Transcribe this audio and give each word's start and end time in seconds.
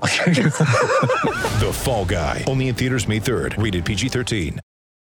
The 1.60 1.70
Fall 1.72 2.04
Guy. 2.04 2.44
Only 2.46 2.68
in 2.68 2.74
theaters 2.74 3.08
May 3.08 3.20
3rd. 3.20 3.62
Rated 3.62 3.84
PG-13. 3.84 4.58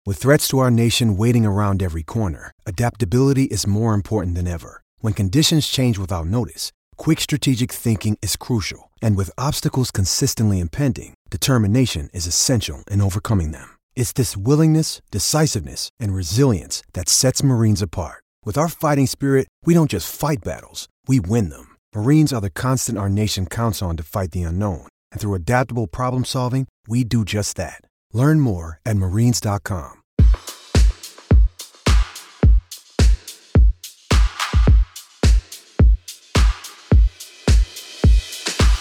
With 0.06 0.18
threats 0.18 0.46
to 0.48 0.58
our 0.58 0.70
nation 0.70 1.16
waiting 1.16 1.46
around 1.46 1.82
every 1.82 2.02
corner, 2.02 2.52
adaptability 2.66 3.44
is 3.44 3.66
more 3.66 3.94
important 3.94 4.34
than 4.34 4.46
ever. 4.46 4.82
When 4.98 5.14
conditions 5.14 5.66
change 5.66 5.96
without 5.96 6.26
notice, 6.26 6.72
quick 6.98 7.20
strategic 7.20 7.72
thinking 7.72 8.18
is 8.20 8.36
crucial. 8.36 8.90
And 9.00 9.16
with 9.16 9.30
obstacles 9.38 9.90
consistently 9.90 10.60
impending, 10.60 11.14
determination 11.30 12.10
is 12.12 12.26
essential 12.26 12.84
in 12.90 13.00
overcoming 13.00 13.52
them. 13.52 13.78
It's 13.96 14.12
this 14.12 14.36
willingness, 14.36 15.00
decisiveness, 15.10 15.88
and 15.98 16.14
resilience 16.14 16.82
that 16.92 17.08
sets 17.08 17.42
Marines 17.42 17.80
apart. 17.80 18.22
With 18.44 18.58
our 18.58 18.68
fighting 18.68 19.06
spirit, 19.06 19.48
we 19.64 19.72
don't 19.72 19.90
just 19.90 20.14
fight 20.14 20.44
battles, 20.44 20.86
we 21.08 21.18
win 21.18 21.48
them. 21.48 21.73
Marines 21.96 22.32
are 22.32 22.40
the 22.40 22.50
constant 22.50 22.98
our 22.98 23.08
nation 23.08 23.46
counts 23.46 23.80
on 23.80 23.96
to 23.96 24.02
fight 24.02 24.32
the 24.32 24.42
unknown. 24.42 24.88
And 25.12 25.20
through 25.20 25.34
adaptable 25.34 25.86
problem 25.86 26.24
solving, 26.24 26.66
we 26.88 27.04
do 27.04 27.24
just 27.24 27.56
that. 27.56 27.82
Learn 28.12 28.40
more 28.40 28.80
at 28.84 28.96
marines.com. 28.96 30.00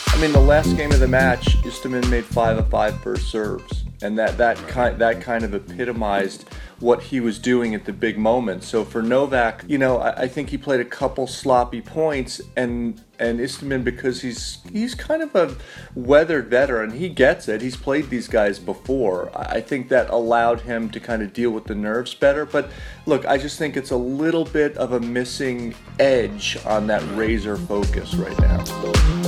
I 0.08 0.22
mean, 0.22 0.32
the 0.32 0.40
last 0.40 0.76
game 0.76 0.92
of 0.92 1.00
the 1.00 1.08
match, 1.08 1.58
Istomin 1.64 2.10
made 2.10 2.26
five 2.26 2.58
of 2.58 2.68
five 2.70 3.00
first 3.04 3.30
serves, 3.30 3.84
and 4.02 4.18
that 4.18 4.38
that 4.38 4.58
kind 4.68 4.98
that 5.00 5.22
kind 5.22 5.44
of 5.44 5.54
epitomized 5.54 6.46
what 6.84 7.04
he 7.04 7.22
was 7.22 7.40
doing 7.40 7.74
at 7.74 7.86
the 7.86 7.94
big 7.94 8.18
moment. 8.18 8.64
So 8.64 8.84
for 8.84 9.02
Novak, 9.02 9.64
you 9.68 9.78
know, 9.78 10.00
I, 10.00 10.24
I 10.24 10.28
think 10.28 10.50
he 10.50 10.58
played 10.58 10.82
a 10.82 10.86
couple 10.86 11.26
sloppy 11.26 11.82
points, 11.82 12.42
and 12.58 13.02
and 13.20 13.40
Istomin 13.40 13.84
because 13.86 14.22
he's 14.22 14.58
he's 14.72 14.94
kind 14.94 15.22
of 15.22 15.34
a 15.36 15.56
weathered 15.96 16.50
veteran, 16.50 16.92
he 16.92 17.08
gets 17.08 17.48
it. 17.48 17.62
He's 17.62 17.78
played 17.78 18.10
these 18.10 18.28
guys 18.28 18.60
before. 18.60 19.32
I 19.34 19.54
I 19.54 19.62
think 19.62 19.90
that 19.90 20.10
allowed 20.10 20.62
him 20.62 20.90
to 20.90 21.00
kind 21.00 21.22
of 21.22 21.32
deal 21.32 21.52
with 21.52 21.66
the 21.66 21.76
nerves 21.76 22.16
better. 22.16 22.44
But 22.44 22.72
look, 23.06 23.24
I 23.28 23.38
just 23.38 23.60
think 23.60 23.78
it's 23.78 23.92
a 23.92 23.96
little 23.96 24.46
bit 24.46 24.76
of 24.78 24.94
a 24.94 25.00
missing 25.00 25.76
edge 26.00 26.58
on 26.66 26.88
that 26.88 27.04
razor 27.16 27.56
focus 27.56 28.16
right 28.16 28.40
now. 28.40 29.23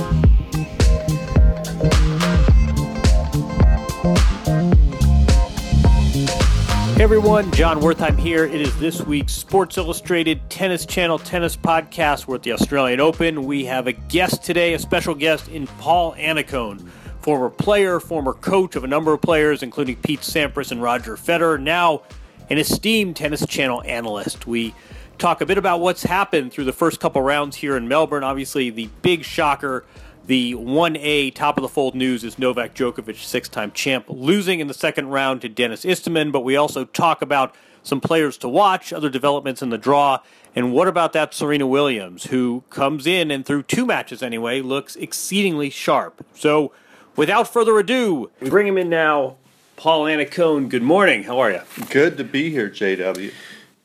Everyone, 7.06 7.48
Jon 7.52 7.80
Wertheim 7.80 8.18
here. 8.18 8.46
It 8.46 8.60
is 8.60 8.76
this 8.80 9.00
week's 9.00 9.32
Sports 9.32 9.78
Illustrated 9.78 10.40
Tennis 10.50 10.84
Channel 10.84 11.20
Tennis 11.20 11.56
Podcast. 11.56 12.26
We're 12.26 12.34
at 12.34 12.42
the 12.42 12.50
Australian 12.50 12.98
Open. 12.98 13.44
We 13.44 13.64
have 13.66 13.86
a 13.86 13.92
guest 13.92 14.42
today, 14.42 14.74
a 14.74 14.78
special 14.80 15.14
guest 15.14 15.46
in 15.46 15.68
Paul 15.68 16.16
Annacone, 16.16 16.84
former 17.20 17.48
player, 17.48 18.00
former 18.00 18.32
coach 18.32 18.74
of 18.74 18.82
a 18.82 18.88
number 18.88 19.12
of 19.12 19.22
players, 19.22 19.62
including 19.62 19.94
Pete 19.94 20.22
Sampras 20.22 20.72
and 20.72 20.82
Roger 20.82 21.16
Federer, 21.16 21.62
now 21.62 22.02
an 22.50 22.58
esteemed 22.58 23.14
Tennis 23.14 23.46
Channel 23.46 23.84
analyst. 23.84 24.48
We 24.48 24.74
talk 25.16 25.40
a 25.40 25.46
bit 25.46 25.58
about 25.58 25.78
what's 25.78 26.02
happened 26.02 26.52
through 26.52 26.64
the 26.64 26.72
first 26.72 26.98
couple 26.98 27.22
rounds 27.22 27.54
here 27.54 27.76
in 27.76 27.86
Melbourne. 27.86 28.24
Obviously, 28.24 28.70
the 28.70 28.90
big 29.02 29.22
shocker 29.22 29.84
the 30.26 30.54
1A 30.54 31.34
top 31.34 31.56
of 31.56 31.62
the 31.62 31.68
fold 31.68 31.94
news 31.94 32.24
is 32.24 32.38
Novak 32.38 32.74
Djokovic, 32.74 33.16
six 33.16 33.48
time 33.48 33.70
champ, 33.72 34.06
losing 34.08 34.60
in 34.60 34.66
the 34.66 34.74
second 34.74 35.08
round 35.08 35.40
to 35.42 35.48
Denis 35.48 35.84
Istomin. 35.84 36.32
But 36.32 36.40
we 36.40 36.56
also 36.56 36.84
talk 36.84 37.22
about 37.22 37.54
some 37.82 38.00
players 38.00 38.36
to 38.38 38.48
watch, 38.48 38.92
other 38.92 39.08
developments 39.08 39.62
in 39.62 39.70
the 39.70 39.78
draw. 39.78 40.18
And 40.56 40.72
what 40.72 40.88
about 40.88 41.12
that 41.12 41.32
Serena 41.32 41.66
Williams, 41.66 42.24
who 42.24 42.64
comes 42.70 43.06
in 43.06 43.30
and 43.30 43.46
through 43.46 43.64
two 43.64 43.86
matches 43.86 44.22
anyway, 44.22 44.60
looks 44.60 44.96
exceedingly 44.96 45.70
sharp? 45.70 46.26
So 46.34 46.72
without 47.14 47.52
further 47.52 47.78
ado, 47.78 48.30
we 48.40 48.50
bring 48.50 48.66
him 48.66 48.78
in 48.78 48.88
now. 48.88 49.36
Paul 49.76 50.04
Annacone, 50.04 50.68
good 50.68 50.82
morning. 50.82 51.24
How 51.24 51.38
are 51.38 51.52
you? 51.52 51.60
Good 51.90 52.16
to 52.16 52.24
be 52.24 52.50
here, 52.50 52.70
JW. 52.70 53.32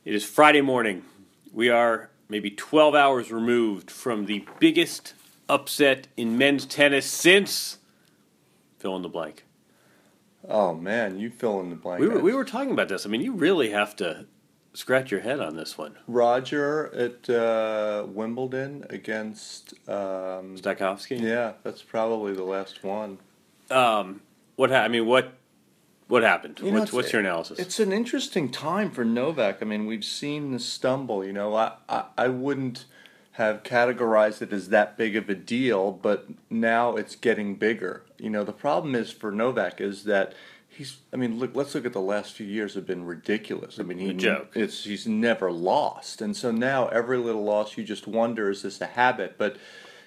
It 0.05 0.15
is 0.15 0.23
Friday 0.23 0.61
morning. 0.61 1.03
We 1.53 1.69
are 1.69 2.09
maybe 2.29 2.49
12 2.49 2.95
hours 2.95 3.29
removed 3.29 3.91
from 3.91 4.25
the 4.25 4.45
biggest 4.59 5.13
upset 5.49 6.07
in 6.17 6.37
men's 6.37 6.65
tennis 6.65 7.05
since 7.05 7.79
fill 8.77 8.95
in 8.95 9.01
the 9.01 9.09
blank. 9.09 9.45
Oh 10.47 10.73
man, 10.73 11.19
you 11.19 11.29
fill 11.29 11.59
in 11.59 11.69
the 11.69 11.75
blank. 11.75 12.01
We 12.01 12.07
were, 12.07 12.19
we 12.19 12.33
were 12.33 12.45
talking 12.45 12.71
about 12.71 12.89
this. 12.89 13.05
I 13.05 13.09
mean, 13.09 13.21
you 13.21 13.33
really 13.33 13.69
have 13.69 13.95
to 13.97 14.25
scratch 14.73 15.11
your 15.11 15.19
head 15.19 15.39
on 15.39 15.55
this 15.55 15.77
one. 15.77 15.97
Roger 16.07 16.93
at 16.95 17.29
uh, 17.29 18.05
Wimbledon 18.07 18.85
against. 18.89 19.73
Um, 19.87 20.57
Stakhovsky. 20.57 21.21
yeah, 21.21 21.53
that's 21.63 21.83
probably 21.83 22.33
the 22.33 22.43
last 22.43 22.83
one. 22.83 23.19
Um, 23.69 24.21
what 24.55 24.71
ha- 24.71 24.77
I 24.77 24.87
mean, 24.87 25.05
what 25.05 25.33
what 26.07 26.23
happened? 26.23 26.59
You 26.61 26.71
know, 26.71 26.79
what's, 26.79 26.91
what's 26.91 27.13
your 27.13 27.21
analysis? 27.21 27.59
It's 27.59 27.79
an 27.79 27.91
interesting 27.91 28.49
time 28.51 28.91
for 28.91 29.05
Novak. 29.05 29.61
I 29.61 29.65
mean, 29.65 29.85
we've 29.85 30.03
seen 30.03 30.51
the 30.51 30.59
stumble. 30.59 31.23
You 31.23 31.33
know, 31.33 31.55
I, 31.55 31.73
I, 31.87 32.05
I 32.17 32.27
wouldn't 32.27 32.85
have 33.41 33.63
categorized 33.63 34.41
it 34.41 34.53
as 34.53 34.69
that 34.69 34.97
big 34.97 35.15
of 35.15 35.29
a 35.29 35.35
deal, 35.35 35.91
but 35.91 36.27
now 36.49 36.95
it's 36.95 37.15
getting 37.15 37.55
bigger. 37.55 38.03
You 38.19 38.29
know, 38.29 38.43
the 38.43 38.53
problem 38.53 38.93
is 38.93 39.11
for 39.11 39.31
Novak 39.31 39.81
is 39.81 40.03
that 40.03 40.33
he's. 40.69 40.97
I 41.11 41.15
mean, 41.17 41.39
look. 41.39 41.55
Let's 41.55 41.73
look 41.73 41.85
at 41.85 41.93
the 41.93 41.99
last 41.99 42.33
few 42.33 42.45
years 42.45 42.75
have 42.75 42.85
been 42.85 43.05
ridiculous. 43.05 43.79
I 43.79 43.83
mean, 43.83 43.97
he, 43.97 44.13
joke. 44.13 44.51
It's 44.55 44.83
he's 44.83 45.07
never 45.07 45.51
lost, 45.51 46.21
and 46.21 46.37
so 46.37 46.51
now 46.51 46.87
every 46.89 47.17
little 47.17 47.43
loss, 47.43 47.77
you 47.77 47.83
just 47.83 48.07
wonder 48.07 48.49
is 48.49 48.61
this 48.61 48.79
a 48.79 48.85
habit? 48.85 49.37
But 49.37 49.57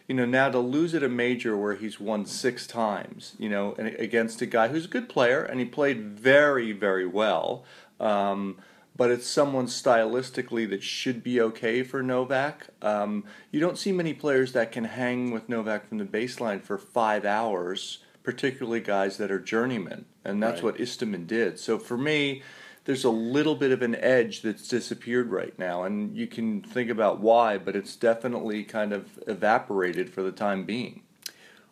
you 0.06 0.14
know, 0.14 0.26
now 0.26 0.50
to 0.50 0.58
lose 0.58 0.94
at 0.94 1.02
a 1.02 1.08
major 1.08 1.56
where 1.56 1.74
he's 1.74 1.98
won 1.98 2.26
six 2.26 2.66
times, 2.66 3.34
you 3.38 3.48
know, 3.48 3.74
and 3.78 3.88
against 3.88 4.42
a 4.42 4.46
guy 4.46 4.68
who's 4.68 4.84
a 4.84 4.88
good 4.88 5.08
player 5.08 5.42
and 5.42 5.58
he 5.58 5.66
played 5.66 6.02
very, 6.02 6.72
very 6.72 7.06
well. 7.06 7.64
Um, 7.98 8.58
but 8.96 9.10
it's 9.10 9.26
someone 9.26 9.66
stylistically 9.66 10.68
that 10.70 10.82
should 10.82 11.22
be 11.22 11.40
okay 11.40 11.82
for 11.82 12.02
Novak. 12.02 12.68
Um, 12.82 13.24
you 13.50 13.60
don't 13.60 13.78
see 13.78 13.92
many 13.92 14.14
players 14.14 14.52
that 14.52 14.72
can 14.72 14.84
hang 14.84 15.30
with 15.30 15.48
Novak 15.48 15.88
from 15.88 15.98
the 15.98 16.04
baseline 16.04 16.62
for 16.62 16.78
five 16.78 17.24
hours, 17.24 17.98
particularly 18.22 18.80
guys 18.80 19.16
that 19.18 19.30
are 19.30 19.40
journeymen, 19.40 20.04
and 20.24 20.42
that's 20.42 20.62
Right. 20.62 20.74
what 20.74 20.78
Istomin 20.78 21.26
did. 21.26 21.58
So 21.58 21.78
for 21.78 21.98
me, 21.98 22.42
there's 22.84 23.04
a 23.04 23.10
little 23.10 23.54
bit 23.54 23.72
of 23.72 23.82
an 23.82 23.94
edge 23.96 24.42
that's 24.42 24.68
disappeared 24.68 25.30
right 25.30 25.58
now, 25.58 25.84
and 25.84 26.16
you 26.16 26.26
can 26.26 26.60
think 26.62 26.90
about 26.90 27.18
why, 27.20 27.58
but 27.58 27.74
it's 27.74 27.96
definitely 27.96 28.62
kind 28.62 28.92
of 28.92 29.18
evaporated 29.26 30.10
for 30.10 30.22
the 30.22 30.32
time 30.32 30.64
being. 30.64 31.02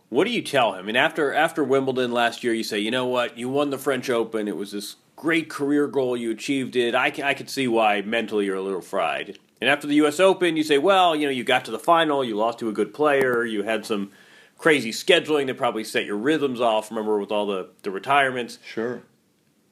What 0.09 0.25
do 0.25 0.31
you 0.31 0.43
tell 0.43 0.73
him? 0.73 0.81
I 0.81 0.83
mean, 0.83 0.97
after 0.97 1.33
after 1.33 1.65
Wimbledon 1.65 2.13
last 2.13 2.43
year, 2.45 2.53
you 2.53 2.65
say, 2.65 2.79
you 2.79 2.91
know 2.91 3.07
what, 3.07 3.39
you 3.39 3.49
won 3.49 3.71
the 3.71 3.79
French 3.79 4.11
Open. 4.11 4.47
It 4.49 4.57
was 4.57 4.73
this 4.73 4.97
great 5.23 5.49
career 5.49 5.87
goal. 5.87 6.17
You 6.17 6.33
achieved 6.33 6.75
it. 6.75 6.97
I 6.97 7.13
I 7.23 7.35
could 7.35 7.49
see 7.49 7.69
why 7.69 8.03
mentally 8.03 8.47
you're 8.47 8.57
a 8.57 8.61
little 8.61 8.81
fried. 8.81 9.39
And 9.61 9.71
after 9.71 9.87
the 9.87 9.95
U.S. 9.97 10.19
Open, 10.19 10.57
you 10.57 10.65
say, 10.65 10.79
well, 10.79 11.15
you 11.15 11.27
know, 11.27 11.31
you 11.31 11.45
got 11.45 11.65
to 11.67 11.71
the 11.71 11.79
final. 11.79 12.25
You 12.25 12.37
lost 12.37 12.59
to 12.59 12.69
a 12.69 12.73
good 12.73 12.93
player. 12.93 13.45
You 13.45 13.63
had 13.63 13.87
some 13.87 14.11
crazy 14.59 14.91
scheduling 14.91 15.47
that 15.47 15.57
probably 15.57 15.85
set 15.85 16.07
your 16.07 16.17
rhythms 16.17 16.61
off. 16.61 16.91
Remember 16.91 17.21
with 17.21 17.31
all 17.31 17.47
the 17.47 17.69
the 17.85 17.93
retirements. 17.93 18.59
Sure. 18.67 19.05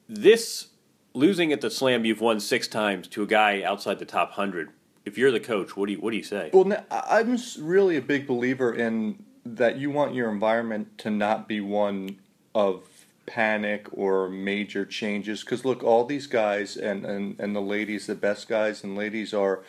This 0.07 0.67
losing 1.13 1.51
at 1.51 1.59
the 1.59 1.69
Slam, 1.69 2.05
you've 2.05 2.21
won 2.21 2.39
six 2.39 2.69
times 2.69 3.09
to 3.09 3.21
a 3.21 3.27
guy 3.27 3.61
outside 3.61 3.99
the 3.99 4.05
top 4.05 4.31
hundred. 4.31 4.69
If 5.03 5.17
you're 5.17 5.31
the 5.31 5.41
coach, 5.41 5.75
what 5.75 5.87
do 5.87 5.91
you 5.91 5.99
what 5.99 6.11
do 6.11 6.17
you 6.17 6.23
say? 6.23 6.49
Well, 6.53 6.85
I'm 6.89 7.37
really 7.59 7.97
a 7.97 8.01
big 8.01 8.25
believer 8.25 8.73
in 8.73 9.25
that 9.45 9.75
you 9.75 9.91
want 9.91 10.15
your 10.15 10.31
environment 10.31 10.97
to 10.99 11.09
not 11.09 11.49
be 11.49 11.59
one 11.59 12.19
of 12.55 12.83
panic 13.31 13.87
or 13.93 14.27
major 14.27 14.85
changes 14.85 15.39
because 15.39 15.63
look, 15.63 15.81
all 15.83 16.03
these 16.03 16.27
guys 16.27 16.75
and, 16.75 17.05
and, 17.05 17.39
and 17.39 17.55
the 17.55 17.61
ladies, 17.61 18.05
the 18.05 18.15
best 18.15 18.49
guys 18.49 18.83
and 18.83 18.97
ladies 18.97 19.33
are 19.33 19.61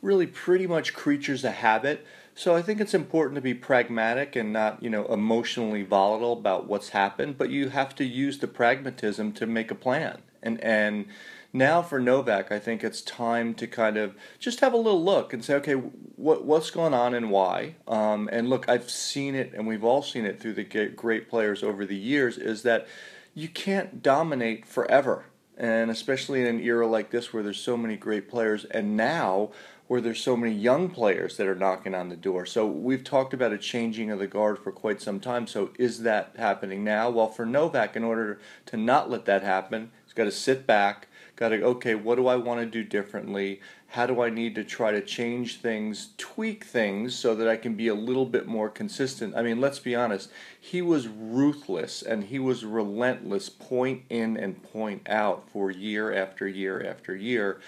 really 0.00 0.28
pretty 0.28 0.68
much 0.68 0.94
creatures 0.94 1.44
of 1.44 1.54
habit. 1.54 2.06
So 2.36 2.54
I 2.54 2.62
think 2.62 2.80
it's 2.80 2.94
important 2.94 3.34
to 3.34 3.40
be 3.40 3.52
pragmatic 3.52 4.36
and 4.36 4.52
not, 4.52 4.80
you 4.80 4.88
know, 4.88 5.06
emotionally 5.06 5.82
volatile 5.82 6.34
about 6.34 6.68
what's 6.68 6.90
happened, 6.90 7.36
but 7.36 7.50
you 7.50 7.70
have 7.70 7.96
to 7.96 8.04
use 8.04 8.38
the 8.38 8.46
pragmatism 8.46 9.32
to 9.32 9.46
make 9.46 9.72
a 9.72 9.74
plan. 9.74 10.22
And 10.40 10.60
and 10.60 11.06
now 11.52 11.82
for 11.82 11.98
Novak, 11.98 12.52
I 12.52 12.58
think 12.58 12.84
it's 12.84 13.02
time 13.02 13.54
to 13.54 13.66
kind 13.66 13.96
of 13.96 14.14
just 14.38 14.60
have 14.60 14.72
a 14.72 14.76
little 14.76 15.02
look 15.02 15.32
and 15.32 15.44
say, 15.44 15.54
okay, 15.54 15.74
what 15.74 16.44
what's 16.44 16.70
going 16.70 16.94
on 16.94 17.14
and 17.14 17.30
why? 17.30 17.76
Um, 17.88 18.28
and 18.32 18.48
look, 18.48 18.68
I've 18.68 18.90
seen 18.90 19.34
it, 19.34 19.52
and 19.54 19.66
we've 19.66 19.84
all 19.84 20.02
seen 20.02 20.24
it 20.24 20.40
through 20.40 20.54
the 20.54 20.88
great 20.88 21.28
players 21.28 21.62
over 21.62 21.84
the 21.84 21.96
years. 21.96 22.38
Is 22.38 22.62
that 22.62 22.86
you 23.34 23.48
can't 23.48 24.02
dominate 24.02 24.66
forever, 24.66 25.26
and 25.56 25.90
especially 25.90 26.40
in 26.40 26.46
an 26.46 26.60
era 26.60 26.86
like 26.86 27.10
this 27.10 27.32
where 27.32 27.42
there's 27.42 27.60
so 27.60 27.76
many 27.76 27.96
great 27.96 28.28
players, 28.28 28.64
and 28.66 28.96
now 28.96 29.50
where 29.90 30.00
there's 30.00 30.22
so 30.22 30.36
many 30.36 30.54
young 30.54 30.88
players 30.88 31.36
that 31.36 31.48
are 31.48 31.54
knocking 31.56 31.96
on 31.96 32.10
the 32.10 32.16
door. 32.16 32.46
So 32.46 32.64
we've 32.64 33.02
talked 33.02 33.34
about 33.34 33.52
a 33.52 33.58
changing 33.58 34.08
of 34.12 34.20
the 34.20 34.28
guard 34.28 34.60
for 34.60 34.70
quite 34.70 35.02
some 35.02 35.18
time. 35.18 35.48
So 35.48 35.70
is 35.80 36.02
that 36.02 36.32
happening 36.38 36.84
now? 36.84 37.10
Well, 37.10 37.26
for 37.26 37.44
Novak, 37.44 37.96
in 37.96 38.04
order 38.04 38.38
to 38.66 38.76
not 38.76 39.10
let 39.10 39.24
that 39.24 39.42
happen, 39.42 39.90
he's 40.04 40.12
got 40.12 40.26
to 40.26 40.30
sit 40.30 40.64
back, 40.64 41.08
got 41.40 41.48
to, 41.48 41.62
okay, 41.62 41.94
what 41.94 42.16
do 42.16 42.26
I 42.26 42.36
want 42.36 42.60
to 42.60 42.66
do 42.66 42.84
differently? 42.84 43.60
How 43.88 44.06
do 44.06 44.20
I 44.20 44.28
need 44.28 44.54
to 44.56 44.62
try 44.62 44.92
to 44.92 45.00
change 45.00 45.60
things, 45.60 46.10
tweak 46.18 46.64
things 46.64 47.14
so 47.14 47.34
that 47.34 47.48
I 47.48 47.56
can 47.56 47.74
be 47.74 47.88
a 47.88 47.94
little 47.94 48.26
bit 48.26 48.46
more 48.46 48.68
consistent? 48.68 49.34
I 49.34 49.42
mean, 49.42 49.58
let's 49.58 49.78
be 49.78 49.96
honest, 49.96 50.30
he 50.60 50.82
was 50.82 51.08
ruthless 51.08 52.02
and 52.02 52.24
he 52.24 52.38
was 52.38 52.64
relentless, 52.66 53.48
point 53.48 54.02
in 54.10 54.36
and 54.36 54.62
point 54.62 55.08
out 55.08 55.48
for 55.48 55.70
year 55.70 56.12
after 56.12 56.46
year 56.46 56.86
after 56.86 57.16
year. 57.16 57.60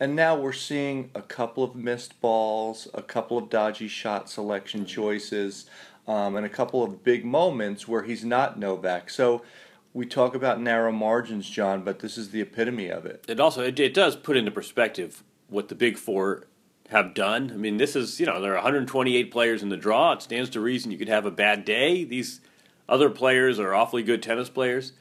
And 0.00 0.16
now 0.16 0.34
we're 0.34 0.52
seeing 0.52 1.10
a 1.14 1.22
couple 1.22 1.62
of 1.62 1.76
missed 1.76 2.20
balls, 2.20 2.88
a 2.94 3.02
couple 3.02 3.38
of 3.38 3.48
dodgy 3.48 3.86
shot 3.86 4.28
selection 4.28 4.84
choices, 4.84 5.66
um, 6.08 6.34
and 6.34 6.44
a 6.44 6.48
couple 6.48 6.82
of 6.82 7.04
big 7.04 7.24
moments 7.24 7.86
where 7.86 8.02
he's 8.02 8.24
not 8.24 8.58
Novak. 8.58 9.08
So 9.08 9.42
we 9.92 10.06
talk 10.06 10.34
about 10.34 10.60
narrow 10.60 10.92
margins, 10.92 11.48
John, 11.48 11.82
but 11.82 11.98
this 11.98 12.16
is 12.16 12.30
the 12.30 12.40
epitome 12.40 12.88
of 12.88 13.06
it. 13.06 13.24
It 13.28 13.40
also 13.40 13.62
it, 13.62 13.78
it 13.80 13.94
does 13.94 14.16
put 14.16 14.36
into 14.36 14.50
perspective 14.50 15.22
what 15.48 15.68
the 15.68 15.74
big 15.74 15.96
four 15.96 16.46
have 16.88 17.14
done. 17.14 17.50
I 17.52 17.56
mean, 17.56 17.76
this 17.76 17.96
is 17.96 18.20
you 18.20 18.26
know 18.26 18.40
there 18.40 18.52
are 18.52 18.56
128 18.56 19.30
players 19.30 19.62
in 19.62 19.68
the 19.68 19.76
draw. 19.76 20.12
It 20.12 20.22
stands 20.22 20.50
to 20.50 20.60
reason 20.60 20.90
you 20.92 20.98
could 20.98 21.08
have 21.08 21.26
a 21.26 21.30
bad 21.30 21.64
day. 21.64 22.04
These 22.04 22.40
other 22.88 23.10
players 23.10 23.58
are 23.58 23.74
awfully 23.74 24.02
good 24.02 24.22
tennis 24.22 24.48
players 24.48 24.92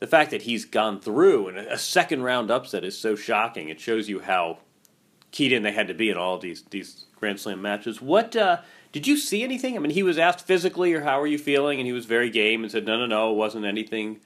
the 0.00 0.06
fact 0.06 0.30
that 0.30 0.42
he's 0.42 0.64
gone 0.64 0.98
through 0.98 1.48
and 1.48 1.58
a 1.58 1.78
second 1.78 2.22
round 2.22 2.50
upset 2.50 2.84
is 2.84 2.98
so 2.98 3.14
shocking. 3.14 3.68
It 3.68 3.78
shows 3.78 4.08
you 4.08 4.20
how 4.20 4.58
keyed 5.30 5.52
in 5.52 5.62
they 5.62 5.72
had 5.72 5.88
to 5.88 5.94
be 5.94 6.10
in 6.10 6.16
all 6.16 6.38
these 6.38 6.64
these 6.70 7.04
Grand 7.16 7.38
Slam 7.38 7.62
matches. 7.62 8.00
What 8.00 8.34
uh, 8.34 8.58
did 8.92 9.06
you 9.06 9.16
see 9.16 9.44
anything? 9.44 9.76
I 9.76 9.78
mean, 9.78 9.92
he 9.92 10.02
was 10.02 10.18
asked 10.18 10.46
physically 10.46 10.94
or 10.94 11.02
how 11.02 11.20
are 11.20 11.26
you 11.26 11.38
feeling, 11.38 11.78
and 11.78 11.86
he 11.86 11.92
was 11.92 12.06
very 12.06 12.30
game 12.30 12.62
and 12.62 12.72
said, 12.72 12.86
no, 12.86 12.98
no, 12.98 13.06
no, 13.06 13.30
it 13.30 13.36
wasn't 13.36 13.66
anything 13.66 14.20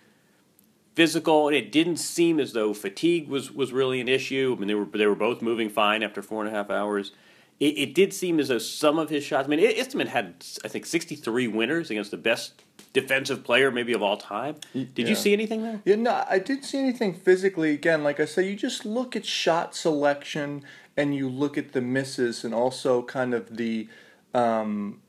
physical. 0.94 1.48
and 1.48 1.56
It 1.56 1.70
didn't 1.72 1.96
seem 1.96 2.40
as 2.40 2.52
though 2.52 2.72
fatigue 2.74 3.28
was 3.28 3.50
was 3.52 3.72
really 3.72 4.00
an 4.00 4.08
issue. 4.08 4.54
I 4.56 4.60
mean, 4.60 4.68
they 4.68 4.74
were 4.74 4.86
they 4.86 5.06
were 5.06 5.14
both 5.14 5.42
moving 5.42 5.68
fine 5.68 6.02
after 6.02 6.22
four 6.22 6.44
and 6.44 6.52
a 6.52 6.56
half 6.56 6.70
hours. 6.70 7.12
It, 7.60 7.78
it 7.78 7.94
did 7.94 8.12
seem 8.12 8.40
as 8.40 8.48
though 8.48 8.58
some 8.58 8.98
of 8.98 9.10
his 9.10 9.22
shots. 9.22 9.46
I 9.46 9.48
mean, 9.48 9.60
Istomin 9.60 10.08
had 10.08 10.44
I 10.64 10.68
think 10.68 10.86
sixty 10.86 11.14
three 11.14 11.48
winners 11.48 11.90
against 11.90 12.10
the 12.10 12.16
best 12.16 12.64
defensive 12.92 13.42
player 13.42 13.70
maybe 13.70 13.92
of 13.92 14.02
all 14.02 14.16
time. 14.16 14.56
Did 14.72 14.90
yeah. 14.96 15.06
you 15.08 15.14
see 15.14 15.32
anything 15.32 15.62
there? 15.62 15.82
Yeah, 15.84 15.96
no, 15.96 16.24
I 16.30 16.38
didn't 16.38 16.64
see 16.64 16.78
anything 16.78 17.12
physically. 17.12 17.72
Again, 17.72 18.02
like 18.04 18.20
I 18.20 18.24
say, 18.24 18.48
you 18.48 18.56
just 18.56 18.84
look 18.84 19.16
at 19.16 19.26
shot 19.26 19.74
selection 19.74 20.64
and 20.96 21.14
you 21.14 21.28
look 21.28 21.58
at 21.58 21.72
the 21.72 21.80
misses 21.80 22.44
and 22.44 22.54
also 22.54 23.02
kind 23.02 23.34
of 23.34 23.56
the 23.56 23.88
um, 24.32 25.00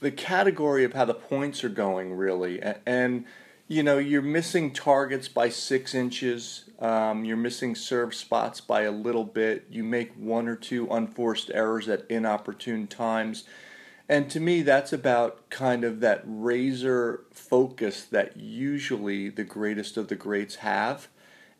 the 0.00 0.10
category 0.10 0.84
of 0.84 0.92
how 0.92 1.04
the 1.04 1.14
points 1.14 1.64
are 1.64 1.68
going 1.68 2.14
really 2.14 2.60
and, 2.62 2.78
and 2.86 3.24
you 3.68 3.82
know 3.82 3.98
you're 3.98 4.22
missing 4.22 4.72
targets 4.72 5.28
by 5.28 5.48
six 5.48 5.94
inches 5.94 6.64
um, 6.78 7.24
you're 7.24 7.36
missing 7.36 7.74
serve 7.74 8.14
spots 8.14 8.60
by 8.60 8.82
a 8.82 8.90
little 8.90 9.24
bit 9.24 9.66
you 9.70 9.82
make 9.82 10.12
one 10.14 10.48
or 10.48 10.56
two 10.56 10.86
unforced 10.90 11.50
errors 11.52 11.88
at 11.88 12.08
inopportune 12.10 12.86
times 12.86 13.44
and 14.08 14.30
to 14.30 14.40
me, 14.40 14.62
that's 14.62 14.92
about 14.92 15.50
kind 15.50 15.82
of 15.82 16.00
that 16.00 16.22
razor 16.24 17.24
focus 17.32 18.04
that 18.04 18.36
usually 18.36 19.28
the 19.28 19.44
greatest 19.44 19.96
of 19.96 20.08
the 20.08 20.14
greats 20.14 20.56
have. 20.56 21.08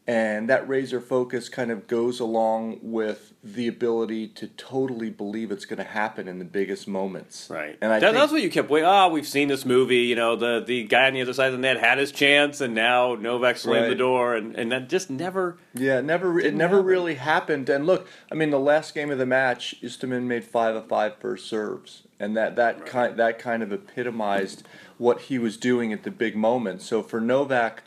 And 0.08 0.48
that 0.48 0.68
razor 0.68 1.00
focus 1.00 1.48
kind 1.48 1.72
of 1.72 1.88
goes 1.88 2.20
along 2.20 2.78
with 2.80 3.32
the 3.42 3.66
ability 3.66 4.28
to 4.28 4.46
totally 4.46 5.10
believe 5.10 5.50
it's 5.50 5.64
going 5.64 5.78
to 5.78 5.84
happen 5.84 6.28
in 6.28 6.38
the 6.38 6.44
biggest 6.44 6.86
moments. 6.86 7.48
Right. 7.50 7.76
And 7.80 7.92
I 7.92 7.98
that, 7.98 8.06
think, 8.06 8.16
that's 8.16 8.30
what 8.30 8.40
you 8.40 8.48
kept 8.48 8.70
waiting. 8.70 8.88
Oh, 8.88 8.92
ah, 8.92 9.08
we've 9.08 9.26
seen 9.26 9.48
this 9.48 9.64
movie. 9.64 10.02
You 10.02 10.14
know, 10.14 10.36
the 10.36 10.62
the 10.64 10.84
guy 10.84 11.08
on 11.08 11.14
the 11.14 11.22
other 11.22 11.32
side 11.32 11.46
of 11.46 11.52
the 11.54 11.58
net 11.58 11.78
had 11.78 11.98
his 11.98 12.12
chance, 12.12 12.60
and 12.60 12.72
now 12.72 13.16
Novak 13.16 13.56
slammed 13.56 13.82
right. 13.82 13.88
the 13.88 13.96
door, 13.96 14.36
and, 14.36 14.54
and 14.54 14.70
that 14.70 14.88
just 14.88 15.10
never. 15.10 15.58
Yeah, 15.74 16.00
never. 16.00 16.38
It 16.38 16.54
never 16.54 16.76
happen. 16.76 16.86
really 16.86 17.14
happened. 17.16 17.68
And 17.68 17.84
look, 17.84 18.06
I 18.30 18.36
mean, 18.36 18.50
the 18.50 18.60
last 18.60 18.94
game 18.94 19.10
of 19.10 19.18
the 19.18 19.26
match, 19.26 19.74
Istomin 19.82 20.22
made 20.22 20.44
five 20.44 20.76
of 20.76 20.86
five 20.86 21.16
first 21.16 21.48
serves 21.48 22.02
and 22.18 22.36
that 22.36 22.56
that 22.56 22.78
right. 22.78 22.86
kind 22.86 23.16
that 23.16 23.38
kind 23.38 23.62
of 23.62 23.72
epitomized 23.72 24.66
what 24.98 25.22
he 25.22 25.38
was 25.38 25.56
doing 25.56 25.92
at 25.92 26.02
the 26.02 26.10
big 26.10 26.36
moment. 26.36 26.82
So 26.82 27.02
for 27.02 27.20
Novak, 27.20 27.82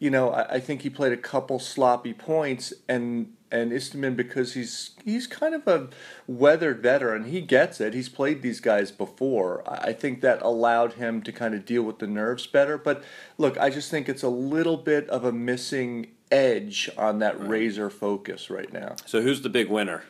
you 0.00 0.10
know, 0.10 0.30
I, 0.30 0.54
I 0.54 0.60
think 0.60 0.82
he 0.82 0.90
played 0.90 1.12
a 1.12 1.16
couple 1.16 1.60
sloppy 1.60 2.12
points, 2.12 2.72
and 2.88 3.34
and 3.52 3.70
Istomin 3.70 4.16
because 4.16 4.54
he's 4.54 4.92
he's 5.04 5.26
kind 5.26 5.54
of 5.54 5.68
a 5.68 5.88
weathered 6.26 6.82
veteran. 6.82 7.24
He 7.24 7.40
gets 7.40 7.80
it. 7.80 7.94
He's 7.94 8.08
played 8.08 8.42
these 8.42 8.60
guys 8.60 8.90
before. 8.90 9.62
I 9.66 9.92
think 9.92 10.22
that 10.22 10.42
allowed 10.42 10.94
him 10.94 11.22
to 11.22 11.32
kind 11.32 11.54
of 11.54 11.64
deal 11.64 11.82
with 11.82 11.98
the 11.98 12.06
nerves 12.06 12.46
better. 12.46 12.78
But 12.78 13.04
look, 13.38 13.58
I 13.58 13.70
just 13.70 13.90
think 13.90 14.08
it's 14.08 14.22
a 14.22 14.28
little 14.28 14.76
bit 14.76 15.08
of 15.10 15.24
a 15.24 15.32
missing 15.32 16.08
edge 16.30 16.88
on 16.96 17.18
that 17.18 17.38
right. 17.38 17.48
razor 17.50 17.90
focus 17.90 18.50
right 18.50 18.72
now. 18.72 18.96
So 19.04 19.20
who's 19.20 19.42
the 19.42 19.48
big 19.50 19.68
winner? 19.68 20.04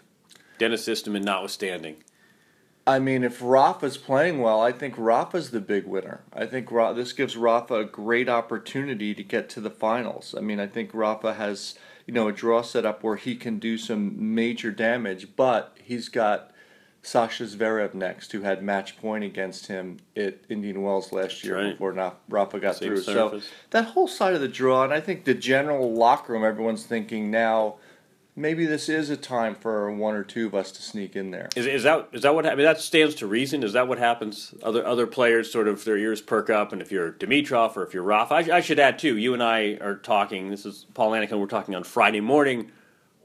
Denis 0.59 0.87
Istomin 0.87 1.25
notwithstanding. 1.25 1.97
I 2.91 2.99
mean, 2.99 3.23
if 3.23 3.41
Rafa's 3.41 3.97
playing 3.97 4.41
well, 4.41 4.61
I 4.61 4.73
think 4.73 4.95
Rafa's 4.97 5.53
the 5.53 5.61
big 5.61 5.87
winner. 5.87 6.23
I 6.33 6.45
think 6.45 6.73
Ra- 6.73 6.93
this 6.93 7.13
gives 7.13 7.37
Rafa 7.37 7.75
a 7.75 7.85
great 7.85 8.29
opportunity 8.29 9.15
to 9.15 9.23
get 9.23 9.49
to 9.51 9.61
the 9.61 9.71
finals. 9.71 10.35
I 10.37 10.41
mean, 10.41 10.59
I 10.59 10.67
think 10.67 10.91
Rafa 10.93 11.35
has 11.35 11.77
you 12.07 12.13
know 12.13 12.27
a 12.27 12.33
draw 12.33 12.63
set 12.63 12.85
up 12.85 13.05
where 13.05 13.15
he 13.15 13.37
can 13.37 13.61
do 13.61 13.79
some 13.79 14.35
major 14.35 14.73
damage, 14.73 15.37
but 15.37 15.77
he's 15.81 16.09
got 16.09 16.51
Sasha 17.01 17.45
Zverev 17.45 17.95
next, 17.95 18.33
who 18.33 18.43
had 18.43 18.61
match 18.61 18.99
point 18.99 19.23
against 19.23 19.69
him 19.69 20.01
at 20.17 20.39
Indian 20.49 20.83
Wells 20.83 21.13
last 21.13 21.45
year 21.45 21.57
right. 21.57 21.71
before 21.71 21.93
Rafa 22.29 22.59
got 22.59 22.77
Same 22.77 22.89
through. 22.89 23.03
Surface. 23.03 23.45
So 23.45 23.51
that 23.71 23.85
whole 23.85 24.09
side 24.09 24.35
of 24.35 24.41
the 24.41 24.49
draw, 24.49 24.83
and 24.83 24.93
I 24.93 25.01
think 25.01 25.25
the 25.25 25.35
general 25.35 25.95
locker 25.95 26.33
room, 26.33 26.45
everyone's 26.45 26.87
thinking 26.87 27.31
now 27.31 27.77
maybe 28.41 28.67
this 28.67 28.89
is 28.89 29.11
a 29.11 29.17
time 29.17 29.55
for 29.55 29.93
one 29.93 30.15
or 30.15 30.25
two 30.25 30.47
of 30.47 30.55
us 30.55 30.73
to 30.73 30.83
sneak 30.83 31.15
in 31.15 31.31
there. 31.31 31.49
Is, 31.55 31.67
is 31.67 31.83
that 31.83 32.09
is 32.13 32.23
that 32.23 32.35
what 32.35 32.47
I 32.47 32.55
mean? 32.55 32.65
That 32.65 32.81
stands 32.81 33.15
to 33.17 33.27
reason. 33.27 33.63
Is 33.63 33.75
that 33.75 33.87
what 33.87 33.99
happens? 33.99 34.55
Other 34.63 34.85
other 34.87 35.07
players 35.07 35.53
sort 35.53 35.69
of 35.69 35.85
their 35.85 35.99
ears 35.99 36.21
perk 36.21 36.51
up, 36.51 36.73
and 36.73 36.81
if 36.81 36.91
you're 36.91 37.13
Dimitrov 37.13 37.77
or 37.77 37.85
if 37.85 37.95
you're 37.95 38.03
Rafa, 38.03 38.35
I, 38.35 38.57
I 38.57 38.61
should 38.61 38.81
add 38.81 38.99
too. 38.99 39.17
You 39.17 39.35
and 39.35 39.43
I 39.43 39.79
are 39.81 39.97
talking. 39.97 40.51
This 40.51 40.65
is 40.65 40.87
Paul 40.95 41.13
Annacone. 41.13 41.39
We're 41.39 41.47
talking 41.47 41.75
on 41.75 41.85
Friday 41.85 42.21
morning 42.21 42.71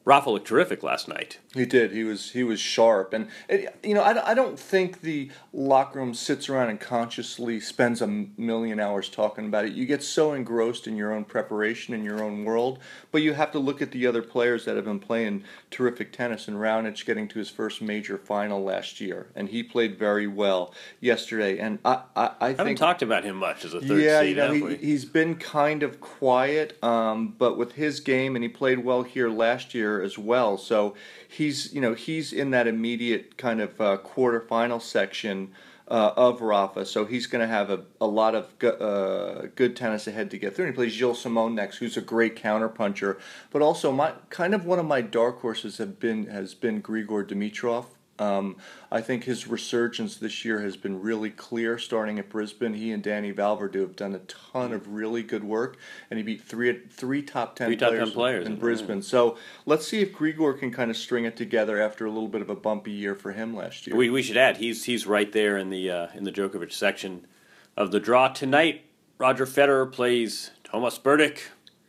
Rafa 0.05 0.29
looked 0.29 0.47
terrific 0.47 0.83
last 0.83 1.07
night. 1.07 1.39
He 1.55 1.65
did. 1.65 1.91
He 1.91 2.03
was 2.03 2.31
he 2.31 2.43
was 2.43 2.59
sharp, 2.59 3.11
and 3.11 3.27
it, 3.49 3.75
you 3.83 3.95
know 3.95 4.01
I, 4.01 4.31
I 4.31 4.33
don't 4.35 4.59
think 4.59 5.01
the 5.01 5.31
locker 5.51 5.97
room 5.97 6.13
sits 6.13 6.47
around 6.47 6.69
and 6.69 6.79
consciously 6.79 7.59
spends 7.59 8.03
a 8.03 8.07
million 8.07 8.79
hours 8.79 9.09
talking 9.09 9.47
about 9.47 9.65
it. 9.65 9.73
You 9.73 9.87
get 9.87 10.03
so 10.03 10.33
engrossed 10.33 10.85
in 10.85 10.95
your 10.95 11.11
own 11.11 11.25
preparation 11.25 11.95
in 11.95 12.03
your 12.03 12.23
own 12.23 12.45
world, 12.45 12.79
but 13.11 13.23
you 13.23 13.33
have 13.33 13.51
to 13.53 13.59
look 13.59 13.81
at 13.81 13.91
the 13.91 14.05
other 14.05 14.21
players 14.21 14.65
that 14.65 14.75
have 14.75 14.85
been 14.85 14.99
playing 14.99 15.43
terrific 15.71 16.13
tennis. 16.13 16.47
And 16.47 16.57
Raonic 16.57 17.03
getting 17.03 17.27
to 17.29 17.39
his 17.39 17.49
first 17.49 17.81
major 17.81 18.19
final 18.19 18.63
last 18.63 19.01
year, 19.01 19.27
and 19.35 19.49
he 19.49 19.63
played 19.63 19.97
very 19.97 20.27
well 20.27 20.71
yesterday. 21.01 21.57
And 21.57 21.79
I 21.83 21.95
I, 22.15 22.25
I, 22.25 22.31
I 22.41 22.49
haven't 22.49 22.75
talked 22.75 23.01
about 23.01 23.23
him 23.23 23.37
much 23.37 23.65
as 23.65 23.73
a 23.73 23.81
third 23.81 24.03
yeah, 24.03 24.21
seed, 24.21 24.29
you 24.29 24.35
know 24.35 24.53
he, 24.53 24.75
he's 24.75 25.05
been 25.05 25.35
kind 25.35 25.81
of 25.81 25.99
quiet, 25.99 26.81
um, 26.83 27.33
but 27.39 27.57
with 27.57 27.71
his 27.71 27.99
game, 28.01 28.35
and 28.35 28.43
he 28.43 28.49
played 28.49 28.79
well 28.85 29.01
here 29.01 29.29
last 29.29 29.73
year 29.73 29.94
as 30.01 30.17
well. 30.17 30.57
So 30.57 30.95
he's 31.27 31.73
you 31.73 31.81
know 31.81 31.93
he's 31.93 32.33
in 32.33 32.51
that 32.51 32.67
immediate 32.67 33.37
kind 33.37 33.61
of 33.61 33.79
uh, 33.79 33.97
quarterfinal 33.97 34.81
section. 34.81 35.51
Uh, 35.87 36.11
of 36.17 36.41
Rafa, 36.41 36.83
so 36.83 37.05
he's 37.05 37.27
going 37.27 37.47
to 37.47 37.47
have 37.47 37.69
a, 37.69 37.83
a 38.01 38.07
lot 38.07 38.33
of 38.33 38.57
go, 38.57 38.69
uh, 38.69 39.49
good 39.53 39.75
tennis 39.75 40.07
ahead 40.07 40.31
to 40.31 40.39
get 40.39 40.55
through. 40.55 40.65
And 40.65 40.73
he 40.73 40.75
plays 40.75 40.93
Gilles 40.93 41.21
Simon 41.21 41.53
next, 41.53 41.77
who's 41.77 41.95
a 41.95 42.01
great 42.01 42.35
counterpuncher. 42.35 43.19
But 43.51 43.61
also, 43.61 43.91
my 43.91 44.13
kind 44.31 44.55
of 44.55 44.65
one 44.65 44.79
of 44.79 44.87
my 44.87 45.01
dark 45.01 45.41
horses 45.41 45.77
have 45.77 45.99
been 45.99 46.25
has 46.25 46.55
been 46.55 46.81
Grigor 46.81 47.23
Dimitrov 47.23 47.85
Um, 48.17 48.55
I 48.91 49.01
think 49.01 49.25
his 49.25 49.47
resurgence 49.47 50.15
this 50.15 50.45
year 50.45 50.61
has 50.61 50.77
been 50.77 51.01
really 51.01 51.29
clear. 51.29 51.77
Starting 51.77 52.17
at 52.17 52.29
Brisbane, 52.29 52.73
he 52.73 52.91
and 52.91 53.03
Dani 53.03 53.33
Vallverdu 53.33 53.81
have 53.81 53.95
done 53.95 54.15
a 54.15 54.19
ton 54.19 54.71
of 54.71 54.87
really 54.87 55.21
good 55.21 55.43
work, 55.43 55.77
and 56.09 56.17
he 56.17 56.23
beat 56.23 56.41
three 56.41 56.79
three 56.89 57.21
top 57.21 57.55
ten 57.55 57.67
Three 57.67 57.77
top 57.77 57.89
10 57.89 57.97
players, 57.97 58.13
players, 58.13 58.45
in 58.45 58.53
yeah. 58.53 58.59
Brisbane. 58.59 59.01
So 59.01 59.37
let's 59.65 59.87
see 59.87 60.01
if 60.01 60.13
Grigor 60.13 60.57
can 60.57 60.71
kind 60.71 60.89
of 60.89 60.97
string 60.97 61.25
it 61.25 61.35
together 61.35 61.81
after 61.81 62.05
a 62.05 62.09
little 62.09 62.29
bit 62.29 62.41
of 62.41 62.49
a 62.49 62.55
bumpy 62.55 62.91
year 62.91 63.15
for 63.15 63.33
him 63.33 63.55
last 63.55 63.85
year. 63.85 63.95
We, 63.95 64.09
we 64.09 64.21
should 64.21 64.37
add 64.37 64.57
he's 64.57 64.85
he's 64.85 65.05
right 65.05 65.31
there 65.31 65.57
in 65.57 65.69
the 65.69 65.91
uh, 65.91 66.07
in 66.13 66.23
the 66.23 66.31
Djokovic 66.31 66.71
section 66.71 67.27
of 67.75 67.91
the 67.91 67.99
draw 67.99 68.29
tonight. 68.29 68.85
Roger 69.17 69.45
Federer 69.45 69.91
plays 69.91 70.51
Tomas 70.63 70.99
Berdych. 70.99 71.39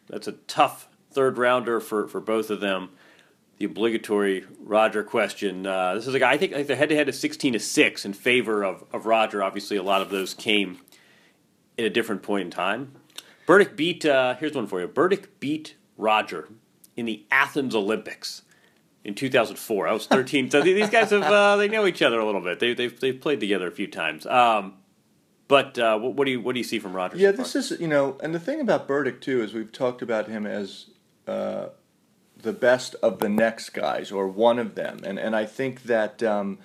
That's 0.08 0.28
a 0.28 0.32
tough 0.32 0.88
third 1.10 1.38
rounder 1.38 1.80
for, 1.80 2.06
for 2.06 2.20
both 2.20 2.50
of 2.50 2.60
them. 2.60 2.90
The 3.58 3.64
obligatory 3.64 4.44
Roger 4.60 5.02
question. 5.02 5.66
Uh, 5.66 5.94
this 5.94 6.06
is 6.06 6.14
a 6.14 6.18
guy 6.18 6.32
I 6.32 6.36
think, 6.36 6.52
I 6.52 6.56
think 6.56 6.68
the 6.68 6.76
head 6.76 6.90
to 6.90 6.96
head 6.96 7.08
is 7.08 7.18
sixteen 7.18 7.54
to 7.54 7.60
six 7.60 8.04
in 8.04 8.12
favor 8.12 8.62
of, 8.62 8.84
of 8.92 9.06
Roger. 9.06 9.42
Obviously, 9.42 9.76
a 9.76 9.82
lot 9.82 10.02
of 10.02 10.10
those 10.10 10.34
came 10.34 10.78
at 11.78 11.84
a 11.84 11.90
different 11.90 12.22
point 12.22 12.44
in 12.44 12.50
time. 12.50 12.92
Berdych 13.46 13.76
beat. 13.76 14.04
Uh, 14.04 14.34
here's 14.34 14.54
one 14.54 14.66
for 14.66 14.80
you. 14.80 14.88
Berdych 14.88 15.26
beat 15.40 15.74
Roger 15.96 16.48
in 16.96 17.06
the 17.06 17.24
Athens 17.30 17.74
Olympics 17.74 18.42
in 19.04 19.14
2004. 19.14 19.88
I 19.88 19.92
was 19.92 20.06
13. 20.06 20.50
so 20.50 20.60
these 20.62 20.90
guys 20.90 21.10
have 21.10 21.22
uh, 21.22 21.56
they 21.56 21.68
know 21.68 21.86
each 21.86 22.02
other 22.02 22.18
a 22.18 22.26
little 22.26 22.40
bit. 22.40 22.58
They 22.58 22.74
they've 22.74 22.98
they've 22.98 23.18
played 23.18 23.40
together 23.40 23.68
a 23.68 23.72
few 23.72 23.86
times. 23.86 24.26
Um, 24.26 24.74
but 25.48 25.78
uh, 25.78 25.98
what, 25.98 26.14
what 26.14 26.24
do 26.24 26.32
you 26.32 26.40
what 26.40 26.54
do 26.54 26.58
you 26.58 26.64
see 26.64 26.78
from 26.78 26.92
Roger? 26.92 27.16
Yeah, 27.16 27.30
so 27.30 27.36
this 27.38 27.54
is 27.54 27.80
you 27.80 27.88
know, 27.88 28.18
and 28.22 28.34
the 28.34 28.40
thing 28.40 28.60
about 28.60 28.88
Berdych 28.88 29.20
too 29.20 29.42
is 29.42 29.54
we've 29.54 29.72
talked 29.72 30.02
about 30.02 30.28
him 30.28 30.44
as 30.46 30.86
uh, 31.26 31.68
the 32.46 32.52
best 32.52 32.94
of 33.02 33.18
the 33.18 33.28
next 33.28 33.70
guys 33.70 34.12
or 34.12 34.28
one 34.28 34.58
of 34.58 34.76
them, 34.76 35.00
and 35.04 35.18
and 35.18 35.34
I 35.34 35.44
think 35.44 35.82
that 35.82 36.22
um, 36.22 36.58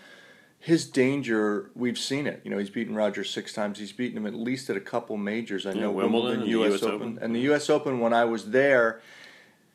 his 0.59 0.85
danger 0.85 1.71
we've 1.75 1.97
seen 1.97 2.27
it. 2.27 2.39
You 2.43 2.51
know, 2.51 2.59
he's 2.59 2.69
beaten 2.69 2.95
Roger 2.95 3.23
six 3.23 3.51
times. 3.51 3.79
He's 3.79 3.91
beaten 3.91 4.15
him 4.15 4.27
at 4.27 4.35
least 4.35 4.69
at 4.69 4.77
a 4.77 4.81
couple 4.81 5.17
majors. 5.17 5.65
I 5.65 5.73
know 5.73 5.91
Wimbledon 5.91 6.41
and 6.41 6.43
the 6.43 6.51
U.S. 6.51 6.73
US 6.75 6.83
Open, 6.83 6.95
Open. 6.95 7.19
and 7.19 7.35
the 7.35 7.39
U.S. 7.41 7.69
Open 7.69 8.00
when 8.00 8.13
I 8.13 8.23
was 8.25 8.51
there. 8.51 9.01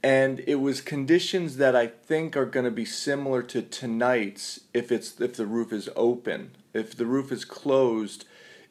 And 0.02 0.40
it 0.46 0.56
was 0.56 0.80
conditions 0.80 1.56
that 1.56 1.75
I 1.75 1.88
think 1.88 2.36
are 2.36 2.46
going 2.46 2.64
to 2.64 2.70
be 2.70 2.84
similar 2.84 3.42
to 3.42 3.60
tonight's 3.60 4.60
if 4.72 4.92
it's 4.92 5.20
if 5.20 5.34
the 5.34 5.46
roof 5.46 5.72
is 5.72 5.90
open. 5.96 6.52
If 6.72 6.96
the 6.96 7.06
roof 7.06 7.32
is 7.32 7.44
closed, 7.44 8.25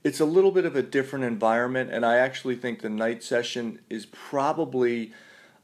it's 0.05 0.21
a 0.21 0.25
little 0.25 0.51
bit 0.51 0.63
of 0.63 0.77
a 0.77 0.81
different 0.81 1.25
environment 1.25 1.91
and 1.91 2.05
I 2.05 2.15
actually 2.17 2.55
think 2.55 2.81
the 2.81 2.89
night 2.89 3.23
session 3.23 3.79
is 3.89 4.05
probably 4.05 5.11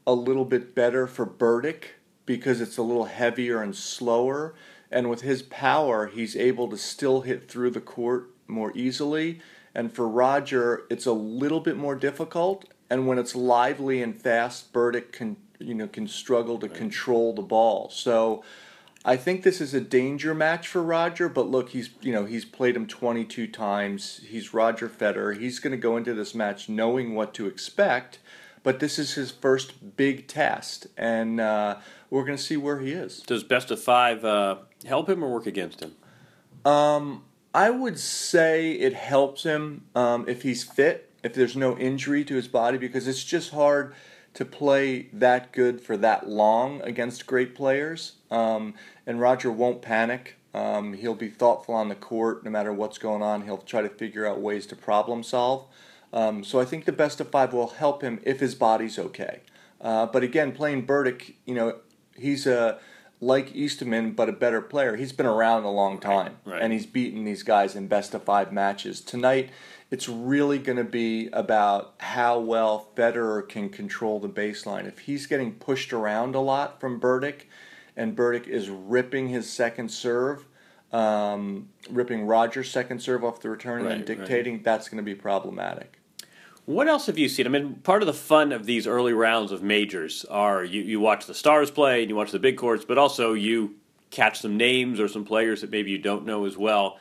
a 0.06 0.14
little 0.14 0.44
bit 0.44 0.74
better 0.74 1.06
for 1.06 1.26
Berdych 1.26 1.84
because 2.26 2.60
it's 2.60 2.76
a 2.76 2.82
little 2.82 3.06
heavier 3.06 3.62
and 3.62 3.74
slower. 3.74 4.54
And 4.90 5.08
with 5.08 5.22
his 5.22 5.42
power 5.42 6.06
he's 6.06 6.36
able 6.36 6.68
to 6.68 6.76
still 6.76 7.22
hit 7.22 7.48
through 7.48 7.70
the 7.70 7.80
court 7.80 8.30
more 8.46 8.72
easily. 8.74 9.40
And 9.74 9.92
for 9.92 10.08
Roger 10.08 10.82
it's 10.90 11.06
a 11.06 11.12
little 11.12 11.60
bit 11.60 11.76
more 11.76 11.96
difficult. 11.96 12.66
And 12.90 13.06
when 13.06 13.18
it's 13.18 13.34
lively 13.34 14.02
and 14.02 14.20
fast 14.20 14.72
Berdych 14.72 15.12
can 15.12 15.36
you 15.58 15.74
know 15.74 15.86
can 15.86 16.06
struggle 16.06 16.58
to 16.58 16.68
control 16.68 17.32
the 17.32 17.42
ball. 17.42 17.88
So 17.90 18.42
I 19.04 19.16
think 19.16 19.42
this 19.42 19.60
is 19.60 19.74
a 19.74 19.80
danger 19.80 20.34
match 20.34 20.68
for 20.68 20.82
Roger, 20.82 21.28
but 21.28 21.48
look, 21.48 21.70
he's 21.70 21.90
you 22.00 22.12
know 22.12 22.24
he's 22.24 22.44
played 22.44 22.76
him 22.76 22.86
22 22.86 23.46
times. 23.48 24.20
He's 24.26 24.54
Roger 24.54 24.88
Federer. 24.88 25.38
He's 25.38 25.58
going 25.58 25.72
to 25.72 25.76
go 25.76 25.96
into 25.96 26.14
this 26.14 26.34
match 26.34 26.68
knowing 26.68 27.14
what 27.14 27.34
to 27.34 27.46
expect, 27.46 28.18
but 28.62 28.80
this 28.80 28.98
is 28.98 29.14
his 29.14 29.30
first 29.30 29.96
big 29.96 30.28
test, 30.28 30.86
and 30.96 31.40
uh, 31.40 31.78
we're 32.10 32.24
going 32.24 32.36
to 32.36 32.42
see 32.42 32.56
where 32.56 32.80
he 32.80 32.92
is. 32.92 33.20
Does 33.20 33.42
best 33.42 33.70
of 33.70 33.82
five 33.82 34.24
uh, 34.24 34.58
help 34.86 35.08
him 35.08 35.22
or 35.22 35.32
work 35.32 35.46
against 35.46 35.80
him? 35.80 35.94
I 37.54 37.70
would 37.70 37.98
say 37.98 38.72
it 38.72 38.94
helps 38.94 39.42
him 39.42 39.84
um, 39.94 40.28
if 40.28 40.42
he's 40.42 40.64
fit, 40.64 41.10
if 41.22 41.34
there's 41.34 41.56
no 41.56 41.76
injury 41.76 42.24
to 42.24 42.34
his 42.34 42.48
body, 42.48 42.78
because 42.78 43.06
it's 43.06 43.24
just 43.24 43.50
hard 43.50 43.94
to 44.34 44.44
play 44.44 45.08
that 45.12 45.52
good 45.52 45.80
for 45.80 45.96
that 45.98 46.28
long 46.28 46.80
against 46.82 47.26
great 47.26 47.54
players. 47.54 48.12
Um, 48.30 48.74
and 49.06 49.20
Roger 49.20 49.50
won't 49.50 49.82
panic. 49.82 50.36
Um, 50.54 50.94
he'll 50.94 51.14
be 51.14 51.28
thoughtful 51.28 51.74
on 51.74 51.88
the 51.88 51.94
court 51.94 52.44
no 52.44 52.50
matter 52.50 52.72
what's 52.72 52.98
going 52.98 53.22
on. 53.22 53.42
He'll 53.42 53.58
try 53.58 53.82
to 53.82 53.88
figure 53.88 54.26
out 54.26 54.40
ways 54.40 54.66
to 54.66 54.76
problem 54.76 55.22
solve. 55.22 55.66
Um, 56.12 56.44
so 56.44 56.60
I 56.60 56.64
think 56.64 56.84
the 56.84 56.92
best 56.92 57.20
of 57.20 57.30
five 57.30 57.52
will 57.52 57.68
help 57.68 58.02
him 58.02 58.20
if 58.22 58.40
his 58.40 58.54
body's 58.54 58.98
okay. 58.98 59.40
Uh, 59.80 60.06
but 60.06 60.22
again, 60.22 60.52
playing 60.52 60.86
Berdych, 60.86 61.34
you 61.44 61.54
know, 61.54 61.78
he's 62.16 62.46
a 62.46 62.78
like 63.20 63.52
Istomin, 63.52 64.16
but 64.16 64.28
a 64.28 64.32
better 64.32 64.60
player. 64.60 64.96
He's 64.96 65.12
been 65.12 65.26
around 65.26 65.62
a 65.62 65.70
long 65.70 66.00
time, 66.00 66.38
right. 66.44 66.60
and 66.60 66.72
he's 66.72 66.86
beaten 66.86 67.24
these 67.24 67.44
guys 67.44 67.76
in 67.76 67.86
best 67.86 68.14
of 68.14 68.24
five 68.24 68.52
matches. 68.52 69.00
Tonight, 69.00 69.50
it's 69.92 70.08
really 70.08 70.58
going 70.58 70.76
to 70.78 70.84
be 70.84 71.28
about 71.32 71.94
how 71.98 72.40
well 72.40 72.88
Federer 72.96 73.48
can 73.48 73.68
control 73.68 74.18
the 74.18 74.28
baseline. 74.28 74.86
If 74.88 75.00
he's 75.00 75.26
getting 75.26 75.52
pushed 75.54 75.92
around 75.92 76.34
a 76.34 76.40
lot 76.40 76.80
from 76.80 77.00
Berdych, 77.00 77.42
and 77.96 78.16
Berdych 78.16 78.48
is 78.48 78.68
ripping 78.68 79.28
his 79.28 79.48
second 79.48 79.90
serve, 79.90 80.46
um, 80.92 81.68
ripping 81.90 82.26
Roger's 82.26 82.70
second 82.70 83.00
serve 83.02 83.22
off 83.22 83.40
the 83.40 83.50
return 83.50 83.84
Right, 83.84 83.92
and 83.92 84.08
right. 84.08 84.18
dictating, 84.18 84.62
that's 84.62 84.88
going 84.88 84.96
to 84.96 85.04
be 85.04 85.14
problematic. 85.14 86.01
What 86.64 86.86
else 86.86 87.06
have 87.06 87.18
you 87.18 87.28
seen? 87.28 87.46
I 87.46 87.50
mean, 87.50 87.74
part 87.82 88.02
of 88.02 88.06
the 88.06 88.12
fun 88.12 88.52
of 88.52 88.66
these 88.66 88.86
early 88.86 89.12
rounds 89.12 89.50
of 89.50 89.64
majors 89.64 90.24
are 90.26 90.62
you, 90.62 90.80
you 90.82 91.00
watch 91.00 91.26
the 91.26 91.34
stars 91.34 91.72
play 91.72 92.02
and 92.02 92.08
you 92.08 92.14
watch 92.14 92.30
the 92.30 92.38
big 92.38 92.56
courts, 92.56 92.84
but 92.84 92.98
also 92.98 93.32
you 93.32 93.74
catch 94.10 94.40
some 94.40 94.56
names 94.56 95.00
or 95.00 95.08
some 95.08 95.24
players 95.24 95.62
that 95.62 95.70
maybe 95.70 95.90
you 95.90 95.98
don't 95.98 96.24
know 96.24 96.44
as 96.44 96.56
well. 96.56 97.00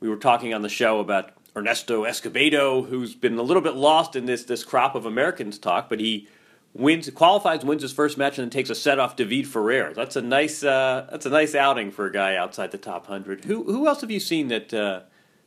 We 0.00 0.08
were 0.08 0.16
talking 0.16 0.52
on 0.52 0.62
the 0.62 0.68
show 0.68 0.98
about 0.98 1.30
Ernesto 1.56 2.04
Escobedo, 2.04 2.88
who's 2.88 3.14
been 3.14 3.38
a 3.38 3.42
little 3.42 3.62
bit 3.62 3.76
lost 3.76 4.16
in 4.16 4.26
this 4.26 4.44
this 4.44 4.64
crop 4.64 4.94
of 4.94 5.06
Americans 5.06 5.58
talk, 5.58 5.88
but 5.88 6.00
he 6.00 6.28
wins, 6.74 7.08
qualifies, 7.10 7.64
wins 7.64 7.82
his 7.82 7.92
first 7.92 8.18
match, 8.18 8.38
and 8.38 8.44
then 8.44 8.50
takes 8.50 8.70
a 8.70 8.74
set 8.74 8.98
off 8.98 9.16
David 9.16 9.46
Ferrer. 9.46 9.94
That's 9.94 10.16
a 10.16 10.22
nice 10.22 10.62
uh, 10.62 11.06
that's 11.10 11.24
a 11.24 11.30
nice 11.30 11.54
outing 11.54 11.92
for 11.92 12.06
a 12.06 12.12
guy 12.12 12.36
outside 12.36 12.72
the 12.72 12.78
top 12.78 13.06
hundred. 13.06 13.44
Who 13.44 13.64
who 13.64 13.86
else 13.86 14.00
have 14.00 14.10
you 14.10 14.20
seen 14.20 14.48
that 14.48 14.74
uh, 14.74 15.02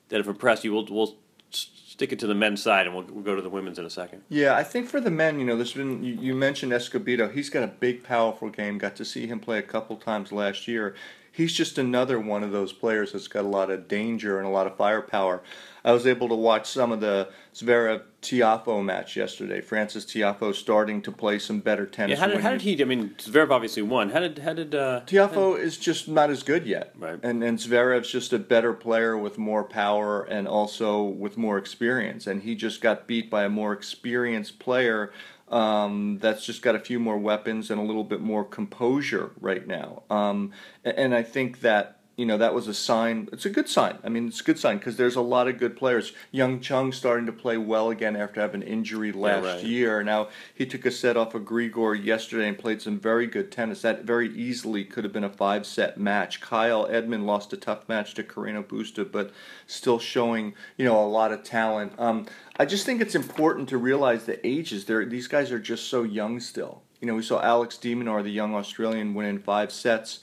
that 0.08 0.18
have 0.18 0.28
impressed 0.28 0.64
you? 0.64 0.74
We'll 0.74 0.88
we'll 0.90 1.18
stick 1.52 2.14
it 2.14 2.20
to 2.20 2.28
the 2.28 2.36
men's 2.36 2.64
side, 2.64 2.86
and 2.86 2.96
we'll, 2.96 3.06
we'll 3.06 3.24
go 3.24 3.36
to 3.36 3.42
the 3.42 3.50
women's 3.50 3.78
in 3.78 3.86
a 3.86 3.90
second. 3.90 4.22
Yeah, 4.30 4.56
I 4.56 4.64
think 4.64 4.88
for 4.88 5.02
the 5.02 5.12
men, 5.12 5.40
you 5.40 5.46
know, 5.46 5.56
there's 5.56 5.74
been 5.74 6.04
you, 6.04 6.14
you 6.16 6.36
mentioned 6.36 6.72
Escobedo. 6.72 7.34
He's 7.34 7.50
got 7.50 7.64
a 7.64 7.68
big, 7.68 8.04
powerful 8.04 8.50
game. 8.50 8.78
Got 8.78 8.96
to 8.98 9.06
see 9.06 9.28
him 9.28 9.40
play 9.40 9.58
a 9.58 9.64
couple 9.64 9.98
times 9.98 10.32
last 10.32 10.68
year. 10.68 10.96
He's 11.32 11.54
just 11.54 11.78
another 11.78 12.20
one 12.20 12.44
of 12.44 12.52
those 12.52 12.74
players 12.74 13.14
that's 13.14 13.28
got 13.28 13.46
a 13.46 13.48
lot 13.48 13.70
of 13.70 13.88
danger 13.88 14.40
and 14.40 14.48
a 14.48 14.52
lot 14.52 14.68
of 14.68 14.76
firepower. 14.76 15.42
I 15.84 15.92
was 15.92 16.06
able 16.06 16.28
to 16.30 16.36
watch 16.36 16.70
some 16.70 16.92
of 16.92 17.00
the 17.00 17.30
Zverev 17.54 18.04
Tiafoe 18.22 18.84
match 18.84 19.16
yesterday. 19.16 19.62
Frances 19.62 20.06
Tiafoe 20.06 20.54
starting 20.54 21.02
to 21.04 21.12
play 21.12 21.40
some 21.40 21.60
better 21.60 21.84
Yeah, 21.84 21.90
tennis. 21.90 22.20
how 22.20 22.28
did, 22.28 22.42
how 22.42 22.52
did 22.52 22.62
he? 22.62 22.82
I 22.82 22.86
mean, 22.86 23.16
Zverev 23.18 23.52
obviously 23.52 23.82
won. 23.82 24.10
How 24.10 24.20
did 24.20 24.40
how 24.40 24.54
did 24.54 24.76
uh, 24.76 25.02
Tiafoe 25.06 25.58
is 25.58 25.78
just 25.78 26.08
not 26.08 26.30
as 26.30 26.44
good 26.44 26.66
yet. 26.66 26.94
Right. 26.98 27.20
And 27.24 27.44
and 27.44 27.58
Zverev's 27.58 28.12
just 28.12 28.34
a 28.34 28.40
better 28.40 28.74
player 28.74 29.18
with 29.18 29.38
more 29.38 29.64
power 29.64 30.24
and 30.24 30.48
also 30.48 31.04
with 31.04 31.38
more 31.38 31.58
experience. 31.58 32.28
And 32.28 32.44
he 32.44 32.56
just 32.56 32.82
got 32.82 33.08
beat 33.08 33.30
by 33.30 33.46
a 33.46 33.50
more 33.50 33.74
experienced 33.74 34.60
player 34.60 35.12
um, 35.50 36.20
that's 36.22 36.46
just 36.46 36.62
got 36.62 36.76
a 36.76 36.80
few 36.80 37.00
more 37.00 37.18
weapons 37.18 37.72
and 37.72 37.80
a 37.80 37.84
little 37.84 38.04
bit 38.04 38.22
more 38.22 38.44
composure 38.44 39.32
right 39.40 39.66
now. 39.66 40.04
Um, 40.10 40.52
and 40.84 41.16
I 41.16 41.24
think 41.24 41.62
that 41.62 41.99
you 42.20 42.26
know 42.26 42.38
that 42.38 42.54
was 42.54 42.68
a 42.68 42.74
sign. 42.74 43.30
It's 43.32 43.46
a 43.46 43.50
good 43.50 43.70
sign. 43.70 43.98
I 44.04 44.10
mean, 44.10 44.28
it's 44.28 44.42
a 44.42 44.44
good 44.44 44.60
sign 44.60 44.78
because 44.78 44.98
there's 44.98 45.16
a 45.16 45.22
lot 45.22 45.48
of 45.48 45.58
good 45.58 45.78
players. 45.78 46.12
Young 46.32 46.60
Chung 46.60 46.92
starting 46.92 47.26
to 47.28 47.32
play 47.32 47.56
well 47.56 47.90
again 47.90 48.18
after 48.18 48.42
having 48.42 48.62
an 48.62 48.68
injury 48.68 49.14
last 49.14 49.46
right. 49.46 49.64
year. 49.64 50.04
Now 50.04 50.28
he 50.54 50.66
took 50.66 50.86
a 50.86 50.92
set 50.92 51.16
off 51.16 51.34
of 51.34 51.44
Grigor 51.44 51.96
yesterday 51.96 52.50
and 52.50 52.60
played 52.60 52.82
some 52.82 53.00
very 53.00 53.26
good 53.26 53.54
tennis. 53.54 53.84
That 53.84 54.04
very 54.04 54.28
easily 54.36 54.84
could 54.84 55.06
have 55.06 55.14
been 55.14 55.24
a 55.24 55.30
five 55.30 55.66
set 55.66 55.98
match. 55.98 56.42
Kyle 56.42 56.86
Edmund 56.92 57.26
lost 57.26 57.54
a 57.54 57.58
tough 57.58 57.88
match 57.88 58.14
to 58.16 58.24
Carreño 58.24 58.66
Busta, 58.66 59.10
but 59.10 59.32
still 59.66 59.98
showing 59.98 60.56
you 60.76 60.84
know 60.84 61.02
a 61.02 61.08
lot 61.08 61.32
of 61.32 61.46
talent. 61.46 61.94
Um, 61.98 62.28
I 62.58 62.66
just 62.66 62.86
think 62.86 63.00
it's 63.00 63.16
important 63.16 63.70
to 63.70 63.78
realize 63.78 64.26
the 64.26 64.46
ages. 64.46 64.84
There, 64.84 65.06
these 65.06 65.30
guys 65.30 65.54
are 65.54 65.60
just 65.60 65.88
so 65.88 66.04
young 66.04 66.42
still. 66.42 66.82
You 67.00 67.08
know, 67.08 67.16
we 67.16 67.24
saw 67.24 67.42
Alex 67.42 67.78
de 67.78 67.96
Minaur, 67.96 68.22
the 68.22 68.30
young 68.30 68.54
Australian, 68.56 69.14
win 69.14 69.26
in 69.26 69.40
five 69.40 69.72
sets 69.72 70.20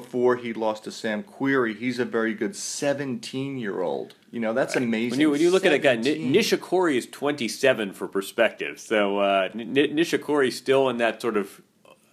before 0.00 0.36
he 0.36 0.52
lost 0.52 0.84
to 0.84 0.92
Sam 0.92 1.22
Querrey. 1.22 1.76
He's 1.76 1.98
a 1.98 2.04
very 2.04 2.34
good 2.34 2.54
17 2.54 3.58
year 3.58 3.80
old. 3.80 4.14
You 4.30 4.40
know, 4.40 4.52
that's 4.52 4.76
amazing. 4.76 5.12
When 5.12 5.20
you 5.20 5.30
when 5.30 5.40
you 5.40 5.50
look 5.50 5.64
at 5.64 5.72
a 5.72 5.78
guy, 5.78 5.96
Ni- 5.96 6.02
17. 6.30 6.32
Nishikori 6.34 6.96
is 6.96 7.06
27 7.06 7.92
for 7.92 8.06
perspective. 8.06 8.78
So 8.78 9.18
uh, 9.18 9.48
N- 9.54 9.60
N- 9.60 9.96
Nishikori's 9.96 10.56
still 10.56 10.88
in 10.90 10.98
that 10.98 11.22
sort 11.22 11.36
of 11.36 11.62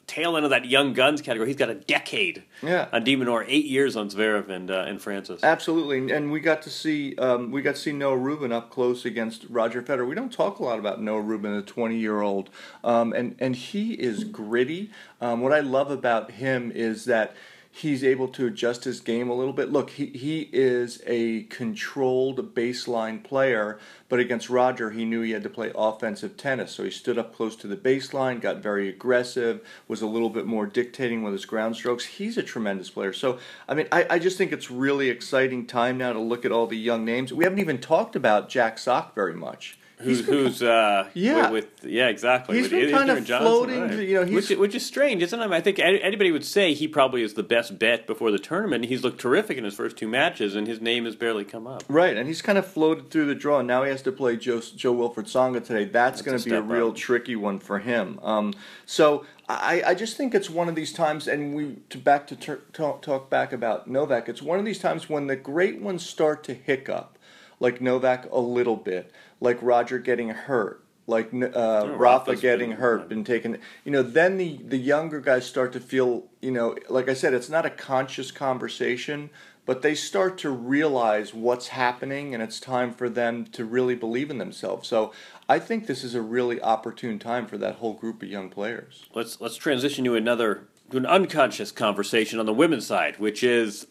tail 0.06 0.36
end 0.36 0.44
of 0.46 0.50
that 0.52 0.66
young 0.66 0.94
guns 0.94 1.22
category. 1.22 1.48
He's 1.48 1.56
got 1.58 1.70
a 1.70 1.76
decade 1.76 2.44
Yeah. 2.62 2.88
on 2.94 3.04
de 3.04 3.16
Minaur, 3.16 3.44
eight 3.48 3.66
years 3.66 3.96
on 3.96 4.10
Zverev 4.10 4.48
and 4.50 4.70
uh, 4.72 4.86
and 4.88 5.02
Frances. 5.02 5.44
Absolutely, 5.44 6.14
and 6.14 6.32
we 6.32 6.40
got 6.40 6.62
to 6.62 6.70
see 6.70 7.16
um, 7.18 7.52
we 7.52 7.62
got 7.62 7.76
to 7.76 7.82
see 7.82 7.92
Noah 7.92 8.18
Rubin 8.18 8.52
up 8.54 8.70
close 8.70 9.04
against 9.06 9.46
Roger 9.50 9.82
Federer. 9.82 10.08
We 10.08 10.16
don't 10.16 10.32
talk 10.32 10.60
a 10.60 10.64
lot 10.64 10.80
about 10.80 11.02
Noah 11.02 11.22
Rubin, 11.22 11.54
the 11.56 11.62
twenty 11.62 11.98
year 11.98 12.22
old, 12.22 12.50
um, 12.84 13.12
and 13.12 13.36
and 13.40 13.56
he 13.56 13.94
is 13.94 14.24
gritty. 14.24 14.92
Um, 15.20 15.42
what 15.42 15.52
I 15.52 15.60
love 15.62 15.90
about 15.92 16.32
him 16.32 16.72
is 16.74 17.06
that 17.06 17.36
he's 17.76 18.04
able 18.04 18.28
to 18.28 18.46
adjust 18.46 18.84
his 18.84 19.00
game 19.00 19.32
a 19.32 19.34
little 19.34 19.52
bit. 19.52 19.72
Look, 19.72 19.90
he, 19.90 20.06
he 20.06 20.48
is 20.54 21.02
a 21.08 21.44
controlled 21.44 22.54
baseline 22.54 23.24
player, 23.24 23.80
but 24.10 24.20
against 24.20 24.48
Roger, 24.48 24.92
he 24.92 25.06
knew 25.06 25.22
he 25.22 25.32
had 25.32 25.42
to 25.42 25.50
play 25.50 25.72
offensive 25.74 26.38
tennis. 26.38 26.72
So 26.72 26.84
he 26.84 26.92
stood 26.92 27.18
up 27.18 27.34
close 27.36 27.56
to 27.58 27.68
the 27.68 27.76
baseline, 27.76 28.40
got 28.40 28.58
very 28.58 28.90
aggressive, 28.90 29.68
was 29.88 30.04
a 30.04 30.08
little 30.08 30.30
bit 30.30 30.46
more 30.46 30.68
dictating 30.68 31.24
with 31.24 31.34
his 31.34 31.46
ground 31.46 31.76
strokes. 31.76 32.06
He's 32.06 32.38
a 32.38 32.44
tremendous 32.44 32.92
player. 32.92 33.12
So, 33.12 33.40
I 33.68 33.74
mean, 33.74 33.88
I, 33.92 34.06
I 34.08 34.20
just 34.20 34.38
think 34.38 34.52
it's 34.52 34.70
really 34.70 35.10
exciting 35.10 35.66
time 35.66 35.98
now 35.98 36.14
to 36.14 36.20
look 36.20 36.46
at 36.46 36.52
all 36.52 36.68
the 36.68 36.78
young 36.78 37.04
names. 37.04 37.34
We 37.34 37.44
haven't 37.44 37.60
even 37.60 37.80
talked 37.80 38.16
about 38.16 38.50
Jack 38.50 38.78
Sock 38.78 39.16
very 39.16 39.34
much. 39.34 39.80
Who's 40.00 40.26
who's 40.26 40.62
uh 40.62 41.08
Yeah. 41.14 41.50
with, 41.52 41.66
with 41.82 41.92
yeah 41.92 42.08
exactly 42.08 42.58
He's 42.58 42.64
with 42.70 42.72
been 42.72 42.92
kind 42.92 43.10
of 43.10 43.24
Johnson, 43.24 43.48
floating, 43.48 43.82
right. 43.82 44.00
you 44.00 44.16
know, 44.16 44.26
he's- 44.26 44.50
which 44.50 44.58
which 44.60 44.76
is 44.76 44.86
strange, 44.86 45.22
isn't 45.24 45.40
it? 45.40 45.52
I, 45.52 45.62
think 45.62 45.80
anybody 45.80 46.32
would 46.32 46.44
say 46.44 46.74
he 46.74 46.88
probably 46.88 47.22
is 47.22 47.36
the 47.36 47.44
best 47.44 47.80
bet 47.80 48.06
before 48.08 48.32
the 48.32 48.40
tournament. 48.40 48.86
He's 48.86 49.04
looked 49.04 49.22
terrific 49.22 49.58
in 49.58 49.64
his 49.64 49.76
first 49.76 49.96
two 49.96 50.08
matches, 50.08 50.56
and 50.56 50.68
his 50.68 50.82
name 50.82 51.06
has 51.06 51.16
barely 51.16 51.46
come 51.46 51.68
up. 51.68 51.84
Right, 51.88 52.18
and 52.18 52.28
he's 52.28 52.42
kind 52.42 52.58
of 52.58 52.66
floated 52.66 53.12
through 53.12 53.28
the 53.28 53.36
draw. 53.36 53.62
Now 53.62 53.84
he 53.84 53.90
has 53.92 54.02
to 54.02 54.12
play 54.12 54.36
Joe, 54.36 54.60
Joe 54.62 54.94
Wilfried 54.94 55.26
Tsonga 55.26 55.64
today. 55.64 55.86
That's, 55.86 56.22
going 56.22 56.38
to 56.38 56.50
be 56.50 56.56
a 56.56 56.62
real 56.62 56.90
up. 56.90 56.96
tricky 56.96 57.36
one 57.36 57.60
for 57.60 57.80
him. 57.80 58.20
Um, 58.24 58.54
so 58.86 59.26
I, 59.48 59.84
I 59.88 59.94
just 59.96 60.18
think 60.18 60.34
it's 60.36 60.50
one 60.50 60.68
of 60.70 60.76
these 60.76 60.92
times, 60.92 61.28
and 61.28 61.54
we 61.54 61.78
to 61.90 61.98
back 61.98 62.28
to 62.28 62.36
tur 62.36 62.62
talk, 62.74 63.02
talk 63.02 63.30
back 63.30 63.54
about 63.54 63.88
Novak. 63.88 64.28
It's 64.28 64.42
one 64.42 64.60
of 64.60 64.66
these 64.66 64.80
times 64.80 65.08
when 65.10 65.28
the 65.28 65.36
great 65.36 65.80
ones 65.82 66.06
start 66.06 66.44
to 66.46 66.54
hiccup, 66.54 67.18
like 67.60 67.80
Novak 67.82 68.28
a 68.32 68.40
little 68.40 68.76
bit, 68.76 69.12
like 69.44 69.60
Roger 69.62 70.00
getting 70.00 70.30
hurt. 70.30 70.80
Like 71.06 71.34
uh, 71.34 71.50
Rafa 71.50 71.98
Rafa's 71.98 72.42
getting 72.42 72.70
been- 72.70 72.80
hurt, 72.80 73.10
been 73.10 73.26
taken. 73.26 73.58
You 73.84 73.92
know, 73.92 74.02
then 74.02 74.38
the 74.38 74.58
the 74.66 74.78
younger 74.78 75.20
guys 75.20 75.46
start 75.46 75.74
to 75.74 75.82
feel. 75.82 76.24
You 76.42 76.52
know, 76.52 76.78
like 76.90 77.10
I 77.10 77.14
said, 77.14 77.34
it's 77.34 77.50
not 77.50 77.66
a 77.66 77.70
conscious 77.70 78.32
conversation, 78.32 79.30
but 79.66 79.82
they 79.82 79.96
start 79.96 80.38
to 80.40 80.50
realize 80.50 81.34
what's 81.34 81.68
happening, 81.68 82.34
and 82.34 82.42
it's 82.42 82.58
time 82.58 82.94
for 82.94 83.10
them 83.10 83.44
to 83.48 83.66
really 83.66 83.96
believe 83.96 84.32
in 84.32 84.38
themselves. 84.38 84.88
So 84.88 85.12
I 85.50 85.60
think 85.60 85.88
this 85.88 86.06
is 86.06 86.16
a 86.16 86.22
really 86.22 86.62
opportune 86.62 87.20
time 87.20 87.48
for 87.48 87.58
that 87.58 87.76
whole 87.76 87.94
group 87.94 88.24
of 88.24 88.30
young 88.30 88.50
players. 88.50 89.04
Let's 89.14 89.42
let's 89.42 89.58
transition 89.58 90.06
to 90.06 90.16
another 90.16 90.70
to 90.92 90.96
an 90.96 91.06
unconscious 91.06 91.74
conversation 91.74 92.40
on 92.40 92.46
the 92.46 92.54
women's 92.54 92.88
side, 92.88 93.20
which 93.20 93.44
is 93.44 93.88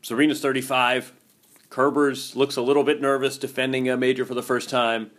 Serena's 0.00 0.40
35, 0.40 1.12
Kerber's 1.70 2.36
looks 2.36 2.56
a 2.56 2.62
little 2.62 2.84
bit 2.84 3.00
nervous 3.00 3.38
defending 3.38 3.88
a 3.88 3.96
major 3.96 4.24
for 4.24 4.34
the 4.34 4.42
first 4.42 4.70
time. 4.70 5.10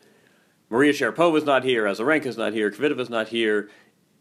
Maria 0.70 0.92
Sharapova's 0.92 1.46
not 1.46 1.63
here, 1.63 1.86
Azarenka's 1.86 2.38
not 2.38 2.54
here, 2.54 2.70
Kvitova's 2.72 3.10
not 3.10 3.30
here. 3.30 3.70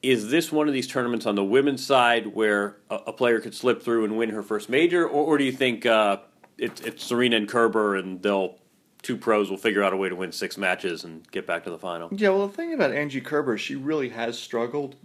Is 0.02 0.30
this 0.30 0.52
one 0.52 0.68
of 0.68 0.74
these 0.74 0.86
tournaments 0.86 1.26
on 1.26 1.34
the 1.34 1.44
women's 1.44 1.84
side 1.84 2.28
where 2.28 2.76
a, 2.90 2.96
a 3.06 3.12
player 3.12 3.40
could 3.40 3.54
slip 3.54 3.82
through 3.82 4.04
and 4.04 4.16
win 4.16 4.30
her 4.30 4.42
first 4.42 4.68
major, 4.68 5.04
or, 5.04 5.26
or 5.26 5.38
do 5.38 5.44
you 5.44 5.52
think 5.52 5.86
uh, 5.86 6.18
it, 6.58 6.86
it's 6.86 7.04
Serena 7.04 7.36
and 7.36 7.48
Kerber 7.48 7.96
and 7.96 8.22
they'll 8.22 8.58
two 9.02 9.16
pros 9.16 9.50
will 9.50 9.56
figure 9.56 9.84
out 9.84 9.92
a 9.92 9.96
way 9.96 10.08
to 10.08 10.16
win 10.16 10.32
six 10.32 10.56
matches 10.58 11.04
and 11.04 11.30
get 11.30 11.46
back 11.46 11.64
to 11.64 11.70
the 11.70 11.78
final? 11.78 12.08
Yeah, 12.12 12.30
well, 12.30 12.46
the 12.46 12.52
thing 12.52 12.74
about 12.74 12.92
Angie 12.92 13.20
Kerber, 13.20 13.56
she 13.56 13.76
really 13.76 14.08
has 14.10 14.38
struggled 14.38 14.96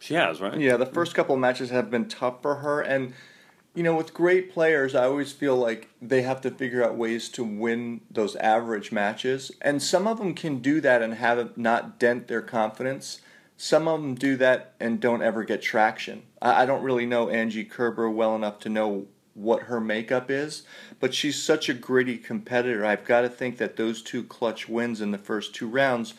She 0.00 0.14
has, 0.14 0.40
right? 0.40 0.58
Yeah, 0.58 0.76
the 0.76 0.86
first 0.86 1.14
couple 1.14 1.34
of 1.34 1.40
matches 1.40 1.70
have 1.70 1.90
been 1.90 2.08
tough 2.08 2.40
for 2.42 2.56
her, 2.56 2.80
and 2.80 3.14
you 3.74 3.82
know, 3.82 3.94
with 3.94 4.14
great 4.14 4.52
players, 4.52 4.94
I 4.94 5.04
always 5.04 5.32
feel 5.32 5.56
like 5.56 5.88
they 6.02 6.22
have 6.22 6.40
to 6.40 6.50
figure 6.50 6.82
out 6.82 6.96
ways 6.96 7.28
to 7.30 7.44
win 7.44 8.00
those 8.10 8.34
average 8.36 8.90
matches, 8.90 9.52
and 9.60 9.82
some 9.82 10.06
of 10.06 10.18
them 10.18 10.34
can 10.34 10.58
do 10.58 10.80
that 10.80 11.02
and 11.02 11.14
have 11.14 11.38
it 11.38 11.56
not 11.56 11.98
dent 11.98 12.28
their 12.28 12.42
confidence. 12.42 13.20
Some 13.56 13.88
of 13.88 14.00
them 14.00 14.14
do 14.14 14.36
that 14.36 14.74
and 14.78 15.00
don't 15.00 15.22
ever 15.22 15.44
get 15.44 15.62
traction. 15.62 16.22
I, 16.40 16.62
I 16.62 16.66
don't 16.66 16.82
really 16.82 17.06
know 17.06 17.28
Angie 17.28 17.64
Kerber 17.64 18.10
well 18.10 18.34
enough 18.34 18.58
to 18.60 18.68
know 18.68 19.06
what 19.34 19.64
her 19.64 19.80
makeup 19.80 20.30
is, 20.30 20.64
but 20.98 21.14
she's 21.14 21.40
such 21.40 21.68
a 21.68 21.74
gritty 21.74 22.18
competitor. 22.18 22.84
I've 22.84 23.04
got 23.04 23.20
to 23.20 23.28
think 23.28 23.58
that 23.58 23.76
those 23.76 24.02
two 24.02 24.24
clutch 24.24 24.68
wins 24.68 25.00
in 25.00 25.12
the 25.12 25.18
first 25.18 25.54
two 25.54 25.68
rounds 25.68 26.14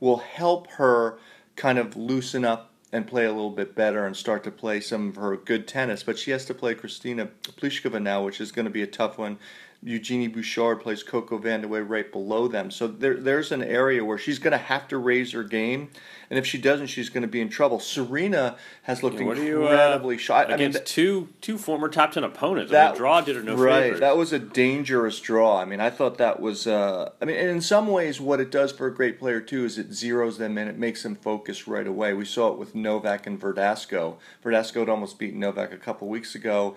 will 0.00 0.18
help 0.18 0.68
her 0.72 1.18
kind 1.56 1.78
of 1.78 1.96
loosen 1.96 2.44
up 2.44 2.73
and 2.94 3.08
play 3.08 3.24
a 3.24 3.32
little 3.32 3.50
bit 3.50 3.74
better 3.74 4.06
and 4.06 4.16
start 4.16 4.44
to 4.44 4.52
play 4.52 4.78
some 4.80 5.08
of 5.08 5.16
her 5.16 5.36
good 5.36 5.66
tennis. 5.66 6.04
But 6.04 6.16
she 6.16 6.30
has 6.30 6.44
to 6.44 6.54
play 6.54 6.76
Kristyna 6.76 7.28
Pliskova 7.42 8.00
now, 8.00 8.24
which 8.24 8.40
is 8.40 8.52
going 8.52 8.66
to 8.66 8.70
be 8.70 8.82
a 8.82 8.86
tough 8.86 9.18
one. 9.18 9.36
Eugenie 9.84 10.28
Bouchard 10.28 10.80
plays 10.80 11.02
Coco 11.02 11.38
Vandeweghe 11.38 11.86
right 11.86 12.10
below 12.10 12.48
them. 12.48 12.70
So 12.70 12.86
there, 12.88 13.20
there's 13.20 13.52
an 13.52 13.62
area 13.62 14.02
where 14.02 14.16
she's 14.16 14.38
going 14.38 14.52
to 14.52 14.58
have 14.58 14.88
to 14.88 14.96
raise 14.96 15.32
her 15.32 15.44
game. 15.44 15.90
And 16.30 16.38
if 16.38 16.46
she 16.46 16.56
doesn't, 16.56 16.86
she's 16.86 17.10
going 17.10 17.22
to 17.22 17.28
be 17.28 17.42
in 17.42 17.50
trouble. 17.50 17.78
Serena 17.80 18.56
has 18.84 19.02
looked 19.02 19.20
are 19.20 19.34
you 19.34 19.62
incredibly 19.62 20.16
uh, 20.16 20.18
shy. 20.18 20.42
I 20.44 20.46
mean, 20.46 20.54
against 20.54 20.78
th- 20.78 20.88
two 20.88 21.28
two 21.42 21.58
former 21.58 21.90
top 21.90 22.12
ten 22.12 22.24
opponents? 22.24 22.72
I 22.72 22.76
that 22.76 22.92
mean, 22.92 22.98
draw 22.98 23.20
did 23.20 23.36
her 23.36 23.42
no 23.42 23.56
right. 23.56 23.82
favors. 23.82 24.00
That 24.00 24.16
was 24.16 24.32
a 24.32 24.38
dangerous 24.38 25.20
draw. 25.20 25.60
I 25.60 25.66
mean, 25.66 25.80
I 25.80 25.90
thought 25.90 26.16
that 26.16 26.40
was. 26.40 26.66
Uh, 26.66 27.10
I 27.20 27.26
mean, 27.26 27.36
and 27.36 27.50
in 27.50 27.60
some 27.60 27.86
ways, 27.86 28.22
what 28.22 28.40
it 28.40 28.50
does 28.50 28.72
for 28.72 28.86
a 28.86 28.94
great 28.94 29.18
player 29.18 29.42
too 29.42 29.66
is 29.66 29.76
it 29.76 29.90
zeroes 29.90 30.38
them 30.38 30.56
in. 30.56 30.66
It 30.66 30.78
makes 30.78 31.02
them 31.02 31.14
focus 31.14 31.68
right 31.68 31.86
away. 31.86 32.14
We 32.14 32.24
saw 32.24 32.50
it 32.52 32.58
with 32.58 32.74
Novak 32.74 33.26
and 33.26 33.38
Verdasco. 33.38 34.16
Verdasco 34.42 34.80
had 34.80 34.88
almost 34.88 35.18
beaten 35.18 35.40
Novak 35.40 35.72
a 35.72 35.76
couple 35.76 36.08
weeks 36.08 36.34
ago. 36.34 36.74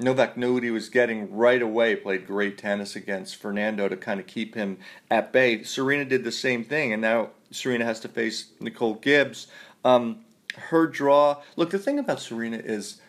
Novak 0.00 0.36
knew 0.36 0.54
what 0.54 0.62
he 0.62 0.70
was 0.70 0.88
getting 0.88 1.34
right 1.34 1.60
away. 1.60 1.96
Played 1.96 2.26
great 2.26 2.56
tennis 2.58 2.94
against 2.94 3.36
Fernando 3.36 3.88
to 3.88 3.96
kind 3.96 4.20
of 4.20 4.26
keep 4.26 4.54
him 4.54 4.78
at 5.10 5.32
bay. 5.32 5.62
Serena 5.64 6.04
did 6.04 6.24
the 6.24 6.32
same 6.32 6.64
thing, 6.64 6.92
and 6.92 7.02
now 7.02 7.30
Serena 7.50 7.84
has 7.84 7.98
to 8.00 8.08
face 8.08 8.46
Nicole 8.60 8.94
Gibbs. 8.94 9.48
Um, 9.84 10.20
her 10.56 10.86
draw. 10.86 11.42
Look, 11.56 11.70
the 11.70 11.78
thing 11.78 11.98
about 11.98 12.20
Serena 12.20 12.58
is 12.58 13.00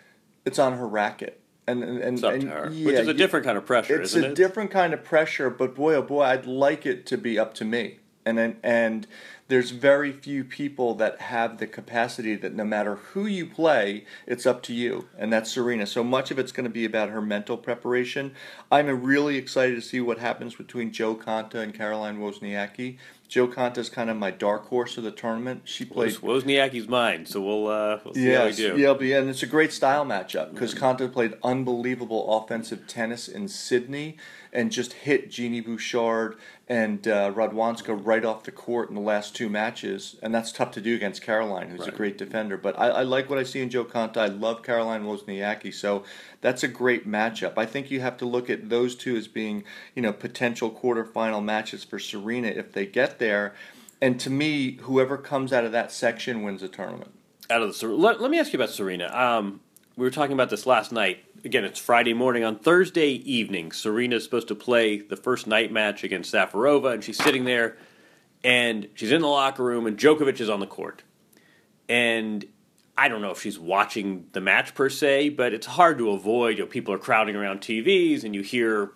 it's 0.45 0.60
on 0.60 0.78
her 0.78 0.88
racket. 0.88 1.39
And, 1.67 1.84
and, 1.84 1.99
and, 1.99 2.13
It's 2.15 2.23
up 2.23 2.34
and- 2.34 2.41
to 2.41 2.47
her, 2.49 2.69
yeah, 2.71 2.86
which 2.88 2.95
is 2.95 3.08
a 3.08 3.13
different 3.13 3.45
kind 3.45 3.56
of 3.56 3.63
pressure, 3.63 4.02
it's 4.02 4.15
a 4.15 4.32
it? 4.32 4.36
different 4.36 4.71
kind 4.71 4.91
of 4.91 5.04
pressure, 5.04 5.52
but 5.52 5.75
boy, 5.75 5.93
oh 5.93 6.02
boy, 6.02 6.23
I'd 6.23 6.47
like 6.47 6.88
it 6.88 7.06
to 7.08 7.17
be 7.17 7.38
up 7.38 7.54
to 7.56 7.65
me. 7.65 7.99
And 8.29 8.39
and, 8.39 8.57
and 8.63 9.07
there's 9.49 9.71
very 9.71 10.11
few 10.11 10.43
people 10.43 10.93
that 10.95 11.19
have 11.21 11.57
the 11.57 11.65
capacity 11.65 12.35
that 12.35 12.53
no 12.53 12.63
matter 12.63 12.95
who 12.95 13.25
you 13.25 13.47
play, 13.47 14.05
it's 14.27 14.45
up 14.45 14.61
to 14.63 14.73
you, 14.73 15.07
and 15.17 15.33
that's 15.33 15.51
Serena. 15.51 15.87
So 15.87 16.03
much 16.03 16.29
of 16.29 16.37
it's 16.37 16.51
going 16.51 16.65
to 16.65 16.69
be 16.69 16.85
about 16.85 17.09
her 17.09 17.21
mental 17.21 17.57
preparation. 17.57 18.35
I'm 18.71 18.87
really 19.03 19.37
excited 19.37 19.75
to 19.75 19.81
see 19.81 19.99
what 19.99 20.19
happens 20.19 20.55
between 20.55 20.91
Jo 20.91 21.15
Konta 21.15 21.55
and 21.55 21.73
Caroline 21.73 22.19
Wozniacki. 22.19 22.97
Jo 23.27 23.47
Konta 23.47 23.79
is 23.79 23.89
kind 23.89 24.09
of 24.09 24.17
my 24.17 24.31
dark 24.31 24.67
horse 24.67 24.97
of 24.97 25.03
the 25.03 25.11
tournament. 25.11 25.61
She 25.65 25.83
played 25.83 26.13
Wozniacki's 26.13 26.87
mine, 26.87 27.25
so 27.25 27.41
we'll 27.41 27.67
uh, 27.67 27.99
we'll 28.05 28.13
see 28.13 28.27
how 28.27 28.45
we 28.45 28.53
do. 28.53 28.77
yeah, 28.77 28.91
it'll 28.91 29.01
and 29.01 29.29
it's 29.29 29.43
a 29.43 29.47
great 29.47 29.73
style 29.73 30.05
matchup 30.05 30.53
because 30.53 30.75
Konta 30.75 31.11
played 31.11 31.35
unbelievable 31.43 32.37
offensive 32.37 32.85
tennis 32.85 33.27
in 33.27 33.47
Sydney 33.47 34.17
and 34.51 34.71
just 34.71 34.93
hit 34.93 35.29
Genie 35.29 35.62
Bouchard 35.62 36.38
and 36.67 37.07
uh, 37.07 37.31
Radwanska 37.31 37.99
right 38.05 38.23
off 38.23 38.43
the 38.43 38.51
court 38.51 38.89
in 38.89 38.95
the 38.95 39.01
last 39.01 39.35
two 39.35 39.49
matches, 39.49 40.17
and 40.21 40.33
that's 40.33 40.51
tough 40.51 40.71
to 40.71 40.81
do 40.81 40.93
against 40.95 41.21
Caroline, 41.21 41.69
who's 41.69 41.88
a 41.88 41.91
great 41.91 42.17
defender. 42.17 42.57
But 42.57 42.77
I, 42.77 42.89
I 42.89 43.01
like 43.01 43.29
what 43.29 43.39
I 43.39 43.43
see 43.43 43.62
in 43.62 43.71
Jo 43.71 43.83
Konta. 43.83 44.17
I 44.17 44.27
love 44.27 44.62
Caroline 44.62 45.03
Wozniacki, 45.03 45.73
so 45.73 46.03
that's 46.41 46.62
a 46.62 46.67
great 46.67 47.07
matchup. 47.07 47.53
I 47.57 47.65
think 47.65 47.89
you 47.89 48.01
have 48.01 48.17
to 48.17 48.25
look 48.25 48.49
at 48.51 48.69
those 48.69 48.95
two 48.95 49.15
as 49.15 49.27
being, 49.27 49.63
you 49.95 50.03
know, 50.03 50.13
potential 50.13 50.69
quarterfinal 50.69 51.43
matches 51.43 51.83
for 51.83 51.97
Serena 51.97 52.49
if 52.49 52.71
they 52.71 52.85
get 52.85 53.17
there. 53.17 53.55
And 54.01 54.19
to 54.19 54.29
me, 54.29 54.77
whoever 54.81 55.17
comes 55.17 55.51
out 55.51 55.65
of 55.65 55.71
that 55.71 55.91
section 55.91 56.43
wins 56.43 56.62
the 56.62 56.67
tournament. 56.67 57.12
Out 57.49 57.63
of 57.63 57.77
the 57.77 57.88
let, 57.88 58.21
let 58.21 58.29
me 58.29 58.39
ask 58.39 58.53
you 58.53 58.59
about 58.59 58.69
Serena. 58.69 59.07
Um, 59.12 59.62
we 59.99 60.05
were 60.05 60.12
talking 60.12 60.31
about 60.31 60.49
this 60.49 60.65
last 60.65 60.93
night. 60.93 61.25
Again, 61.43 61.65
it's 61.65 61.77
Friday 61.77 62.13
morning. 62.13 62.45
On 62.45 62.57
Thursday 62.57 63.09
evening, 63.09 63.73
Serena 63.73 64.15
is 64.15 64.23
supposed 64.23 64.47
to 64.47 64.55
play 64.55 64.99
the 64.99 65.17
first 65.17 65.45
night 65.45 65.73
match 65.73 66.05
against 66.05 66.33
Safarova, 66.33 66.93
and 66.93 67.03
she's 67.03 67.21
sitting 67.21 67.43
there, 67.43 67.75
and 68.41 68.88
she's 68.93 69.12
in 69.12 69.21
the 69.21 69.27
locker 69.27 69.62
room, 69.62 69.85
and 69.85 69.97
Djokovic 69.97 70.39
is 70.39 70.49
on 70.49 70.62
the 70.62 70.67
court. 70.67 71.03
And 71.89 72.45
I 72.97 73.09
don't 73.09 73.21
know 73.21 73.31
if 73.31 73.41
she's 73.41 73.59
watching 73.59 74.27
the 74.31 74.39
match 74.39 74.73
per 74.73 74.89
se, 74.89 75.29
but 75.29 75.53
it's 75.53 75.67
hard 75.67 75.97
to 75.97 76.12
avoid. 76.12 76.57
You 76.57 76.63
know, 76.63 76.69
people 76.69 76.93
are 76.93 76.97
crowding 76.97 77.35
around 77.35 77.59
TVs, 77.59 78.23
and 78.23 78.33
you 78.33 78.41
hear 78.41 78.91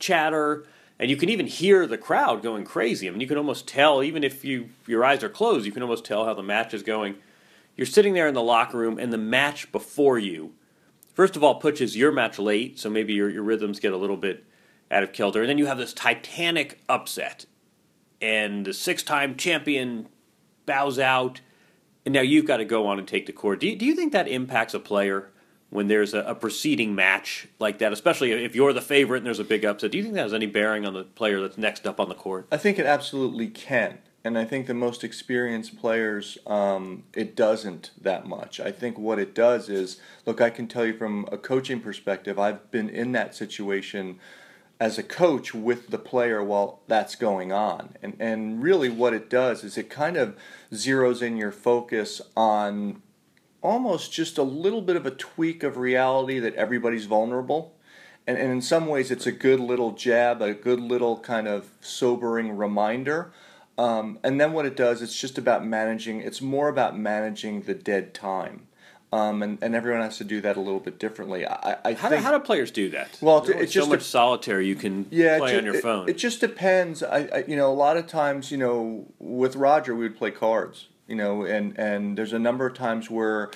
chatter, 0.00 0.66
and 0.98 1.08
you 1.08 1.16
can 1.16 1.28
even 1.28 1.46
hear 1.46 1.86
the 1.86 1.98
crowd 1.98 2.42
going 2.42 2.64
crazy. 2.64 3.06
I 3.06 3.12
mean, 3.12 3.20
you 3.20 3.28
can 3.28 3.38
almost 3.38 3.68
tell, 3.68 4.02
even 4.02 4.24
if 4.24 4.44
you 4.44 4.70
your 4.88 5.04
eyes 5.04 5.22
are 5.22 5.28
closed, 5.28 5.64
you 5.64 5.70
can 5.70 5.84
almost 5.84 6.04
tell 6.04 6.24
how 6.24 6.34
the 6.34 6.42
match 6.42 6.74
is 6.74 6.82
going. 6.82 7.18
You're 7.80 7.86
sitting 7.86 8.12
there 8.12 8.28
in 8.28 8.34
the 8.34 8.42
locker 8.42 8.76
room, 8.76 8.98
and 8.98 9.10
the 9.10 9.16
match 9.16 9.72
before 9.72 10.18
you, 10.18 10.52
first 11.14 11.34
of 11.34 11.42
all, 11.42 11.54
pushes 11.54 11.96
your 11.96 12.12
match 12.12 12.38
late, 12.38 12.78
so 12.78 12.90
maybe 12.90 13.14
your, 13.14 13.30
your 13.30 13.42
rhythms 13.42 13.80
get 13.80 13.94
a 13.94 13.96
little 13.96 14.18
bit 14.18 14.44
out 14.90 15.02
of 15.02 15.14
kilter. 15.14 15.40
And 15.40 15.48
then 15.48 15.56
you 15.56 15.64
have 15.64 15.78
this 15.78 15.94
titanic 15.94 16.82
upset, 16.90 17.46
and 18.20 18.66
the 18.66 18.74
six 18.74 19.02
time 19.02 19.34
champion 19.34 20.10
bows 20.66 20.98
out, 20.98 21.40
and 22.04 22.12
now 22.12 22.20
you've 22.20 22.44
got 22.44 22.58
to 22.58 22.66
go 22.66 22.86
on 22.86 22.98
and 22.98 23.08
take 23.08 23.24
the 23.24 23.32
court. 23.32 23.60
Do 23.60 23.68
you, 23.68 23.76
do 23.76 23.86
you 23.86 23.94
think 23.94 24.12
that 24.12 24.28
impacts 24.28 24.74
a 24.74 24.78
player 24.78 25.30
when 25.70 25.88
there's 25.88 26.12
a, 26.12 26.20
a 26.24 26.34
preceding 26.34 26.94
match 26.94 27.48
like 27.58 27.78
that, 27.78 27.94
especially 27.94 28.32
if 28.32 28.54
you're 28.54 28.74
the 28.74 28.82
favorite 28.82 29.18
and 29.20 29.26
there's 29.26 29.38
a 29.38 29.42
big 29.42 29.64
upset? 29.64 29.90
Do 29.90 29.96
you 29.96 30.04
think 30.04 30.16
that 30.16 30.24
has 30.24 30.34
any 30.34 30.44
bearing 30.44 30.84
on 30.84 30.92
the 30.92 31.04
player 31.04 31.40
that's 31.40 31.56
next 31.56 31.86
up 31.86 31.98
on 31.98 32.10
the 32.10 32.14
court? 32.14 32.46
I 32.52 32.58
think 32.58 32.78
it 32.78 32.84
absolutely 32.84 33.48
can. 33.48 34.00
And 34.22 34.36
I 34.36 34.44
think 34.44 34.66
the 34.66 34.74
most 34.74 35.02
experienced 35.02 35.78
players, 35.78 36.36
um, 36.46 37.04
it 37.14 37.34
doesn't 37.34 37.90
that 38.00 38.26
much. 38.26 38.60
I 38.60 38.70
think 38.70 38.98
what 38.98 39.18
it 39.18 39.34
does 39.34 39.70
is, 39.70 39.98
look, 40.26 40.42
I 40.42 40.50
can 40.50 40.66
tell 40.66 40.84
you 40.84 40.92
from 40.92 41.26
a 41.32 41.38
coaching 41.38 41.80
perspective, 41.80 42.38
I've 42.38 42.70
been 42.70 42.90
in 42.90 43.12
that 43.12 43.34
situation 43.34 44.18
as 44.78 44.98
a 44.98 45.02
coach 45.02 45.54
with 45.54 45.88
the 45.88 45.98
player 45.98 46.42
while 46.42 46.80
that's 46.86 47.14
going 47.14 47.52
on. 47.52 47.94
And, 48.02 48.16
and 48.18 48.62
really 48.62 48.88
what 48.88 49.14
it 49.14 49.30
does 49.30 49.64
is 49.64 49.78
it 49.78 49.88
kind 49.88 50.16
of 50.16 50.36
zeroes 50.72 51.22
in 51.22 51.36
your 51.36 51.52
focus 51.52 52.20
on 52.36 53.02
almost 53.62 54.12
just 54.12 54.38
a 54.38 54.42
little 54.42 54.80
bit 54.80 54.96
of 54.96 55.06
a 55.06 55.10
tweak 55.10 55.62
of 55.62 55.76
reality 55.76 56.38
that 56.38 56.54
everybody's 56.54 57.04
vulnerable. 57.04 57.74
And, 58.26 58.38
and 58.38 58.50
in 58.50 58.62
some 58.62 58.86
ways, 58.86 59.10
it's 59.10 59.26
a 59.26 59.32
good 59.32 59.60
little 59.60 59.92
jab, 59.92 60.40
a 60.40 60.54
good 60.54 60.80
little 60.80 61.18
kind 61.18 61.48
of 61.48 61.68
sobering 61.80 62.56
reminder. 62.56 63.32
Um, 63.80 64.18
and 64.22 64.40
then 64.40 64.52
what 64.52 64.66
it 64.66 64.76
does, 64.76 65.00
it's 65.00 65.18
just 65.18 65.38
about 65.38 65.64
managing, 65.64 66.20
it's 66.20 66.42
more 66.42 66.68
about 66.68 66.98
managing 66.98 67.62
the 67.62 67.74
dead 67.74 68.12
time. 68.12 68.66
Um, 69.12 69.42
and, 69.42 69.58
and 69.62 69.74
everyone 69.74 70.02
has 70.02 70.18
to 70.18 70.24
do 70.24 70.40
that 70.42 70.56
a 70.56 70.60
little 70.60 70.78
bit 70.78 70.98
differently. 70.98 71.44
I, 71.46 71.78
I 71.84 71.92
How, 71.94 72.08
think, 72.10 72.20
do, 72.20 72.26
how 72.26 72.32
do 72.38 72.44
players 72.44 72.70
do 72.70 72.90
that? 72.90 73.18
Well, 73.20 73.38
it- 73.38 73.50
only 73.50 73.64
it's 73.64 73.72
so 73.74 73.86
much 73.86 74.00
a- 74.00 74.04
solitaire 74.04 74.60
you 74.60 74.76
can 74.76 75.06
yeah, 75.10 75.38
play 75.38 75.54
it, 75.54 75.58
on 75.58 75.64
your 75.64 75.74
ju- 75.74 75.80
phone. 75.80 76.08
It, 76.08 76.12
it 76.12 76.18
just 76.18 76.40
depends. 76.40 77.02
I, 77.02 77.18
I, 77.34 77.44
you 77.48 77.56
know, 77.56 77.72
a 77.72 77.74
lot 77.74 77.96
of 77.96 78.06
times, 78.06 78.52
you 78.52 78.58
know, 78.58 79.06
with 79.18 79.56
Roger, 79.56 79.94
we 79.96 80.04
would 80.04 80.16
play 80.16 80.30
cards. 80.30 80.88
You 81.08 81.16
know, 81.16 81.44
and 81.44 81.76
and 81.76 82.16
there's 82.16 82.32
a 82.32 82.38
number 82.38 82.66
of 82.66 82.74
times 82.74 83.10
where, 83.10 83.50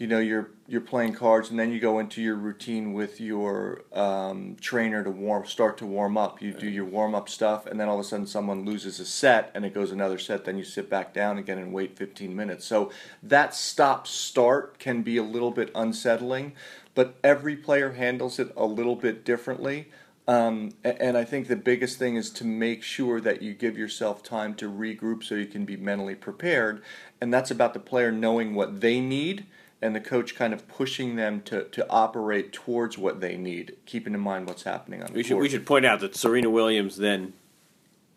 you 0.00 0.06
know, 0.06 0.18
you're 0.18 0.48
you're 0.66 0.80
playing 0.80 1.12
cards, 1.12 1.50
and 1.50 1.58
then 1.58 1.70
you 1.70 1.78
go 1.78 1.98
into 1.98 2.22
your 2.22 2.34
routine 2.34 2.94
with 2.94 3.20
your 3.20 3.82
um, 3.92 4.56
trainer 4.58 5.04
to 5.04 5.10
warm, 5.10 5.44
start 5.44 5.76
to 5.76 5.84
warm 5.86 6.16
up. 6.16 6.40
You 6.40 6.54
do 6.54 6.70
your 6.70 6.86
warm 6.86 7.14
up 7.14 7.28
stuff, 7.28 7.66
and 7.66 7.78
then 7.78 7.86
all 7.86 7.96
of 7.96 8.00
a 8.00 8.08
sudden, 8.08 8.26
someone 8.26 8.64
loses 8.64 8.98
a 8.98 9.04
set, 9.04 9.50
and 9.54 9.62
it 9.62 9.74
goes 9.74 9.90
another 9.90 10.16
set. 10.16 10.46
Then 10.46 10.56
you 10.56 10.64
sit 10.64 10.88
back 10.88 11.12
down 11.12 11.36
again 11.36 11.58
and 11.58 11.70
wait 11.74 11.98
15 11.98 12.34
minutes. 12.34 12.64
So 12.64 12.90
that 13.22 13.54
stop 13.54 14.06
start 14.06 14.78
can 14.78 15.02
be 15.02 15.18
a 15.18 15.22
little 15.22 15.50
bit 15.50 15.70
unsettling, 15.74 16.54
but 16.94 17.16
every 17.22 17.54
player 17.54 17.92
handles 17.92 18.38
it 18.38 18.54
a 18.56 18.64
little 18.64 18.96
bit 18.96 19.22
differently. 19.22 19.88
Um, 20.26 20.70
and 20.82 21.18
I 21.18 21.24
think 21.24 21.48
the 21.48 21.56
biggest 21.56 21.98
thing 21.98 22.16
is 22.16 22.30
to 22.30 22.46
make 22.46 22.82
sure 22.82 23.20
that 23.20 23.42
you 23.42 23.52
give 23.52 23.76
yourself 23.76 24.22
time 24.22 24.54
to 24.54 24.70
regroup 24.70 25.24
so 25.24 25.34
you 25.34 25.46
can 25.46 25.66
be 25.66 25.76
mentally 25.76 26.14
prepared. 26.14 26.82
And 27.20 27.34
that's 27.34 27.50
about 27.50 27.74
the 27.74 27.80
player 27.80 28.10
knowing 28.10 28.54
what 28.54 28.80
they 28.80 28.98
need 28.98 29.44
and 29.82 29.94
the 29.94 30.00
coach 30.00 30.34
kind 30.34 30.52
of 30.52 30.68
pushing 30.68 31.16
them 31.16 31.40
to, 31.42 31.64
to 31.64 31.88
operate 31.88 32.52
towards 32.52 32.98
what 32.98 33.20
they 33.20 33.36
need, 33.36 33.76
keeping 33.86 34.14
in 34.14 34.20
mind 34.20 34.46
what's 34.46 34.64
happening 34.64 35.02
on 35.02 35.12
the 35.12 35.22
should 35.22 35.32
court. 35.32 35.42
we 35.42 35.48
should 35.48 35.66
point 35.66 35.86
out 35.86 36.00
that 36.00 36.14
Serena 36.14 36.50
Williams 36.50 36.96
then 36.96 37.32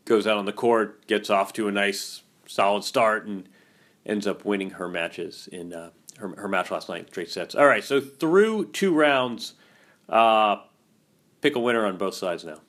goes 0.05 0.27
out 0.27 0.37
on 0.37 0.45
the 0.45 0.53
court, 0.53 1.07
gets 1.07 1.29
off 1.29 1.53
to 1.53 1.67
a 1.67 1.71
nice 1.71 2.23
solid 2.45 2.83
start, 2.83 3.25
and 3.25 3.47
ends 4.05 4.27
up 4.27 4.43
winning 4.43 4.71
her 4.71 4.89
matches 4.89 5.47
in 5.51 5.73
uh, 5.73 5.91
her 6.17 6.29
her 6.37 6.47
match 6.47 6.69
last 6.71 6.89
night, 6.89 7.07
straight 7.07 7.29
sets. 7.29 7.55
All 7.55 7.65
right, 7.65 7.83
so 7.83 8.01
through 8.01 8.67
two 8.71 8.93
rounds, 8.93 9.53
uh, 10.09 10.57
pick 11.41 11.55
a 11.55 11.59
winner 11.59 11.85
on 11.85 11.97
both 11.97 12.15
sides 12.15 12.43
now. 12.43 12.59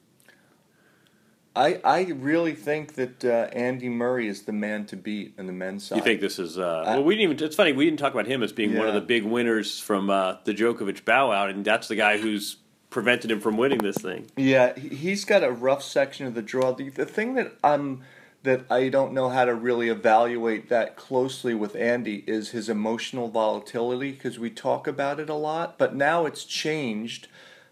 I, 1.56 1.80
I 1.84 2.02
really 2.18 2.54
think 2.54 2.94
that 2.94 3.24
uh, 3.24 3.48
Andy 3.52 3.88
Murray 3.88 4.26
is 4.26 4.42
the 4.42 4.52
man 4.52 4.86
to 4.86 4.96
beat 4.96 5.34
in 5.38 5.46
the 5.46 5.52
men's 5.52 5.84
side. 5.84 5.96
You 5.96 6.02
think 6.02 6.20
this 6.20 6.38
is? 6.38 6.58
Uh, 6.58 6.82
well, 6.86 7.04
we 7.04 7.14
didn't 7.16 7.32
even. 7.32 7.44
It's 7.46 7.56
funny 7.56 7.72
we 7.72 7.84
didn't 7.84 8.00
talk 8.00 8.12
about 8.12 8.26
him 8.26 8.42
as 8.42 8.52
being 8.52 8.76
one 8.76 8.88
of 8.88 8.94
the 8.94 9.00
big 9.00 9.22
winners 9.24 9.78
from 9.78 10.10
uh, 10.10 10.36
the 10.44 10.52
Djokovic 10.54 11.04
bow 11.04 11.30
out, 11.30 11.50
and 11.50 11.64
that's 11.64 11.86
the 11.88 11.94
guy 11.96 12.18
who's 12.18 12.56
prevented 12.90 13.30
him 13.30 13.40
from 13.40 13.56
winning 13.56 13.78
this 13.78 13.96
thing. 13.98 14.26
Yeah, 14.36 14.76
he- 14.78 14.88
he's 14.94 15.24
got 15.24 15.42
a 15.44 15.50
rough 15.50 15.82
section 15.82 16.26
of 16.26 16.34
the 16.34 16.42
draw. 16.42 16.72
The, 16.72 16.88
the 16.90 17.06
thing 17.06 17.34
that 17.34 17.52
I'm 17.62 18.02
that 18.42 18.64
I 18.70 18.88
don't 18.90 19.12
know 19.14 19.30
how 19.30 19.44
to 19.46 19.54
really 19.54 19.88
evaluate 19.88 20.68
that 20.68 20.96
closely 20.96 21.54
with 21.54 21.74
Andy 21.76 22.24
is 22.26 22.50
his 22.50 22.68
emotional 22.68 23.28
volatility 23.28 24.10
because 24.12 24.38
we 24.38 24.50
talk 24.50 24.86
about 24.86 25.18
it 25.18 25.30
a 25.30 25.34
lot, 25.34 25.78
but 25.78 25.94
now 25.94 26.26
it's 26.26 26.44
changed 26.44 27.26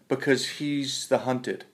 because 0.07 0.47
he's 0.57 1.07
the 1.07 1.19
hunted. 1.19 1.65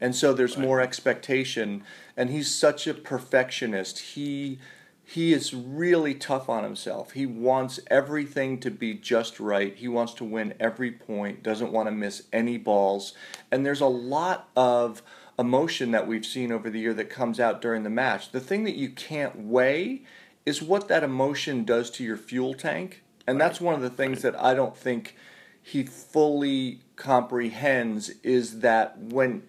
And 0.00 0.14
so 0.14 0.32
there's 0.32 0.58
more 0.58 0.80
expectation 0.80 1.84
and 2.16 2.30
he's 2.30 2.54
such 2.54 2.86
a 2.86 2.94
perfectionist. 2.94 3.98
He 3.98 4.58
he 5.06 5.34
is 5.34 5.52
really 5.52 6.14
tough 6.14 6.48
on 6.48 6.64
himself. 6.64 7.12
He 7.12 7.26
wants 7.26 7.78
everything 7.88 8.58
to 8.60 8.70
be 8.70 8.94
just 8.94 9.38
right. 9.38 9.76
He 9.76 9.86
wants 9.86 10.14
to 10.14 10.24
win 10.24 10.54
every 10.58 10.90
point, 10.90 11.42
doesn't 11.42 11.72
want 11.72 11.88
to 11.88 11.92
miss 11.92 12.22
any 12.32 12.56
balls. 12.56 13.12
And 13.50 13.66
there's 13.66 13.82
a 13.82 13.86
lot 13.86 14.48
of 14.56 15.02
emotion 15.38 15.90
that 15.90 16.06
we've 16.06 16.24
seen 16.24 16.50
over 16.50 16.70
the 16.70 16.80
year 16.80 16.94
that 16.94 17.10
comes 17.10 17.38
out 17.38 17.60
during 17.60 17.82
the 17.82 17.90
match. 17.90 18.32
The 18.32 18.40
thing 18.40 18.64
that 18.64 18.76
you 18.76 18.88
can't 18.88 19.46
weigh 19.46 20.04
is 20.46 20.62
what 20.62 20.88
that 20.88 21.04
emotion 21.04 21.64
does 21.64 21.90
to 21.90 22.04
your 22.04 22.16
fuel 22.16 22.54
tank. 22.54 23.02
And 23.26 23.40
that's 23.40 23.60
one 23.60 23.74
of 23.74 23.82
the 23.82 23.90
things 23.90 24.22
that 24.22 24.38
I 24.40 24.54
don't 24.54 24.76
think 24.76 25.16
he 25.62 25.82
fully 25.82 26.80
comprehends 26.96 28.10
is 28.22 28.60
that 28.60 28.98
when 28.98 29.42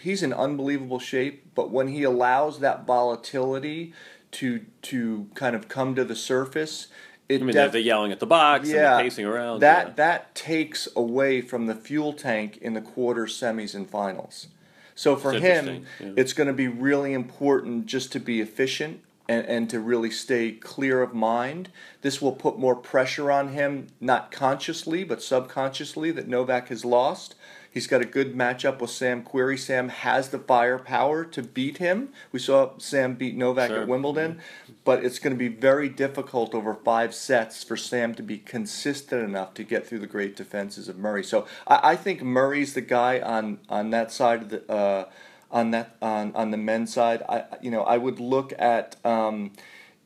he's 0.00 0.22
in 0.22 0.32
unbelievable 0.32 0.98
shape, 0.98 1.54
but 1.54 1.70
when 1.70 1.88
he 1.88 2.02
allows 2.02 2.60
that 2.60 2.86
volatility 2.86 3.92
to 4.32 4.64
to 4.82 5.28
kind 5.34 5.54
of 5.54 5.68
come 5.68 5.94
to 5.94 6.04
the 6.04 6.16
surface, 6.16 6.88
it 7.28 7.40
I 7.40 7.44
mean, 7.44 7.54
def- 7.54 7.72
they're, 7.72 7.80
yelling 7.80 8.12
at 8.12 8.20
the 8.20 8.26
box 8.26 8.68
yeah, 8.68 8.98
and 8.98 9.04
pacing 9.04 9.26
around. 9.26 9.60
That 9.60 9.88
yeah. 9.88 9.92
that 9.94 10.34
takes 10.34 10.88
away 10.94 11.40
from 11.40 11.66
the 11.66 11.74
fuel 11.74 12.12
tank 12.12 12.58
in 12.58 12.74
the 12.74 12.80
quarters, 12.80 13.38
semis, 13.38 13.74
and 13.74 13.88
finals. 13.88 14.48
So 14.94 15.16
for 15.16 15.32
It's 15.32 15.42
him, 15.42 15.86
yeah. 16.00 16.12
it's 16.16 16.32
going 16.32 16.46
to 16.46 16.52
be 16.52 16.68
really 16.68 17.12
important 17.12 17.86
just 17.86 18.12
to 18.12 18.20
be 18.20 18.40
efficient 18.40 19.00
and, 19.28 19.44
and 19.46 19.70
to 19.70 19.80
really 19.80 20.10
stay 20.10 20.52
clear 20.52 21.02
of 21.02 21.14
mind. 21.14 21.70
This 22.02 22.22
will 22.22 22.32
put 22.32 22.58
more 22.58 22.76
pressure 22.76 23.30
on 23.32 23.48
him, 23.48 23.88
not 24.00 24.30
consciously 24.30 25.02
but 25.02 25.22
subconsciously, 25.22 26.10
that 26.12 26.28
Novak 26.28 26.68
has 26.68 26.84
lost. 26.84 27.34
He's 27.74 27.88
got 27.88 28.00
a 28.00 28.04
good 28.04 28.36
matchup 28.36 28.78
with 28.78 28.90
Sam 28.90 29.24
Querrey. 29.24 29.58
Sam 29.58 29.88
has 29.88 30.28
the 30.28 30.38
firepower 30.38 31.24
to 31.24 31.42
beat 31.42 31.78
him. 31.78 32.10
We 32.30 32.38
saw 32.38 32.78
Sam 32.78 33.14
beat 33.14 33.36
Novak 33.36 33.70
Sure. 33.70 33.80
at 33.82 33.88
Wimbledon, 33.88 34.40
but 34.84 35.04
it's 35.04 35.18
going 35.18 35.32
to 35.32 35.38
be 35.38 35.48
very 35.48 35.88
difficult 35.88 36.54
over 36.54 36.72
five 36.72 37.12
sets 37.12 37.64
for 37.64 37.76
Sam 37.76 38.14
to 38.14 38.22
be 38.22 38.38
consistent 38.38 39.24
enough 39.24 39.54
to 39.54 39.64
get 39.64 39.84
through 39.88 39.98
the 39.98 40.06
great 40.06 40.36
defenses 40.36 40.88
of 40.88 40.98
Murray. 40.98 41.24
So 41.24 41.48
I, 41.66 41.80
I 41.82 41.96
think 41.96 42.22
Murray's 42.22 42.74
the 42.74 42.80
guy 42.80 43.18
on 43.18 43.58
on 43.68 43.90
that 43.90 44.12
side 44.12 44.42
of 44.42 44.48
the. 44.50 44.72
Uh, 44.72 45.04
on 45.50 45.70
that 45.70 45.94
on, 46.02 46.34
on 46.34 46.50
the 46.50 46.56
men's 46.56 46.92
side, 46.92 47.22
I 47.28 47.44
you 47.60 47.70
know 47.70 47.82
I 47.84 47.96
would 47.96 48.18
look 48.18 48.52
at 48.58 48.96
um, 49.04 49.52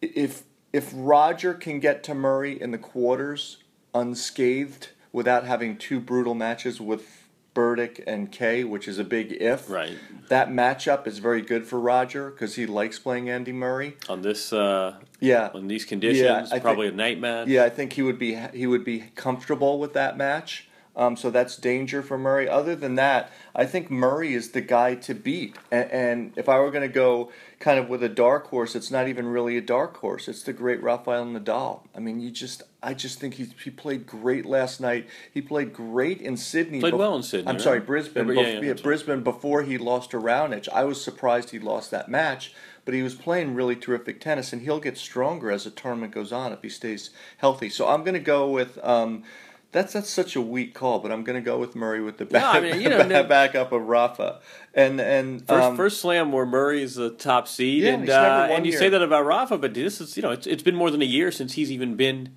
if 0.02 0.42
if 0.74 0.90
Roger 0.94 1.54
can 1.54 1.80
get 1.80 2.02
to 2.04 2.14
Murray 2.14 2.60
in 2.60 2.70
the 2.70 2.78
quarters 2.78 3.58
unscathed 3.94 4.88
without 5.10 5.44
having 5.44 5.78
two 5.78 6.00
brutal 6.00 6.34
matches 6.34 6.82
with 6.82 7.27
Berdych 7.62 8.04
and 8.06 8.30
Kei, 8.30 8.62
which 8.62 8.86
is 8.86 9.00
a 9.00 9.04
big 9.04 9.32
if. 9.32 9.68
Right. 9.68 9.96
That 10.28 10.48
matchup 10.48 11.08
is 11.08 11.18
very 11.18 11.42
good 11.42 11.66
for 11.66 11.80
Roger 11.80 12.30
because 12.30 12.54
he 12.54 12.66
likes 12.66 13.00
playing 13.00 13.28
Andy 13.28 13.52
Murray. 13.52 13.96
on 14.08 14.22
this 14.22 14.52
uh, 14.52 14.94
Yeah. 15.18 15.50
on 15.52 15.66
these 15.66 15.84
conditions, 15.84 16.22
Yeah, 16.22 16.46
I 16.56 16.60
probably 16.60 16.86
think- 16.86 16.94
a 16.94 16.96
night 16.96 17.18
match. 17.20 17.48
Yeah, 17.48 17.64
I 17.64 17.70
think 17.70 17.94
he 17.94 18.02
would 18.02 18.18
be 18.18 18.36
he 18.54 18.66
would 18.68 18.84
be 18.84 19.10
comfortable 19.16 19.80
with 19.80 19.92
that 19.94 20.16
match. 20.16 20.67
Um, 20.98 21.16
so 21.16 21.30
that's 21.30 21.56
danger 21.56 22.02
for 22.02 22.18
Murray. 22.18 22.48
Other 22.48 22.74
than 22.74 22.96
that, 22.96 23.30
I 23.54 23.66
think 23.66 23.88
Murray 23.88 24.34
is 24.34 24.50
the 24.50 24.60
guy 24.60 24.96
to 24.96 25.14
beat. 25.14 25.54
And, 25.70 25.90
and 25.92 26.32
if 26.34 26.48
I 26.48 26.58
were 26.58 26.72
going 26.72 26.82
to 26.82 26.92
go 26.92 27.30
kind 27.60 27.78
of 27.78 27.88
with 27.88 28.02
a 28.02 28.08
dark 28.08 28.48
horse, 28.48 28.74
it's 28.74 28.90
not 28.90 29.06
even 29.06 29.28
really 29.28 29.56
a 29.56 29.60
dark 29.60 29.96
horse. 29.98 30.26
It's 30.26 30.42
the 30.42 30.52
great 30.52 30.82
Rafael 30.82 31.24
Nadal. 31.24 31.82
I 31.94 32.00
mean, 32.00 32.18
you 32.18 32.32
just 32.32 32.64
I 32.82 32.94
just 32.94 33.20
think 33.20 33.34
he 33.34 33.46
he 33.62 33.70
played 33.70 34.08
great 34.08 34.44
last 34.44 34.80
night. 34.80 35.06
He 35.32 35.40
played 35.40 35.72
great 35.72 36.20
in 36.20 36.36
Sydney. 36.36 36.80
Played 36.80 36.94
bef- 36.94 36.98
well 36.98 37.14
in 37.14 37.22
Sydney, 37.22 37.48
I'm 37.48 37.54
right? 37.54 37.62
sorry, 37.62 37.80
Brisbane. 37.80 38.26
Yeah, 38.26 38.34
bef- 38.34 38.54
yeah, 38.54 38.68
yeah. 38.68 38.72
Brisbane 38.74 39.22
before 39.22 39.62
he 39.62 39.78
lost 39.78 40.10
to 40.10 40.18
Raonic. 40.18 40.68
I 40.70 40.82
was 40.82 41.02
surprised 41.02 41.50
he 41.50 41.60
lost 41.60 41.92
that 41.92 42.08
match, 42.08 42.52
but 42.84 42.92
he 42.92 43.02
was 43.02 43.14
playing 43.14 43.54
really 43.54 43.76
terrific 43.76 44.20
tennis, 44.20 44.52
and 44.52 44.62
he'll 44.62 44.80
get 44.80 44.98
stronger 44.98 45.52
as 45.52 45.62
the 45.62 45.70
tournament 45.70 46.12
goes 46.12 46.32
on 46.32 46.52
if 46.52 46.62
he 46.62 46.68
stays 46.68 47.10
healthy. 47.36 47.70
So 47.70 47.86
I'm 47.86 48.02
going 48.02 48.14
to 48.14 48.20
go 48.20 48.50
with. 48.50 48.78
Um, 48.84 49.22
that's 49.72 49.92
that's 49.92 50.08
such 50.08 50.34
a 50.34 50.40
weak 50.40 50.74
call, 50.74 50.98
but 50.98 51.12
I'm 51.12 51.24
going 51.24 51.36
to 51.36 51.44
go 51.44 51.58
with 51.58 51.76
Murray 51.76 52.00
with 52.02 52.16
the 52.18 52.24
back, 52.24 52.54
I 52.56 52.60
mean, 52.60 52.80
you 52.80 52.88
know, 52.90 53.02
no- 53.06 53.22
backup 53.24 53.70
of 53.72 53.82
Rafa, 53.82 54.40
and 54.74 55.00
and 55.00 55.46
First, 55.46 55.64
um, 55.64 55.76
first 55.76 56.00
slam 56.00 56.32
where 56.32 56.46
Murray's 56.46 56.94
the 56.94 57.10
top 57.10 57.46
seed, 57.48 57.82
Yeah, 57.82 57.92
and 57.92 58.02
he's 58.02 58.08
never 58.08 58.26
uh, 58.26 58.46
and 58.48 58.64
you 58.66 58.72
here. 58.72 58.78
say 58.80 58.88
that 58.88 59.02
about 59.02 59.26
Rafa, 59.26 59.58
but 59.58 59.74
this 59.74 60.00
is 60.00 60.16
you 60.16 60.22
know 60.22 60.30
it's, 60.30 60.46
it's 60.46 60.62
been 60.62 60.76
more 60.76 60.90
than 60.90 61.02
a 61.02 61.06
year 61.06 61.30
since 61.30 61.54
he's 61.54 61.70
even 61.70 61.96
been 61.96 62.34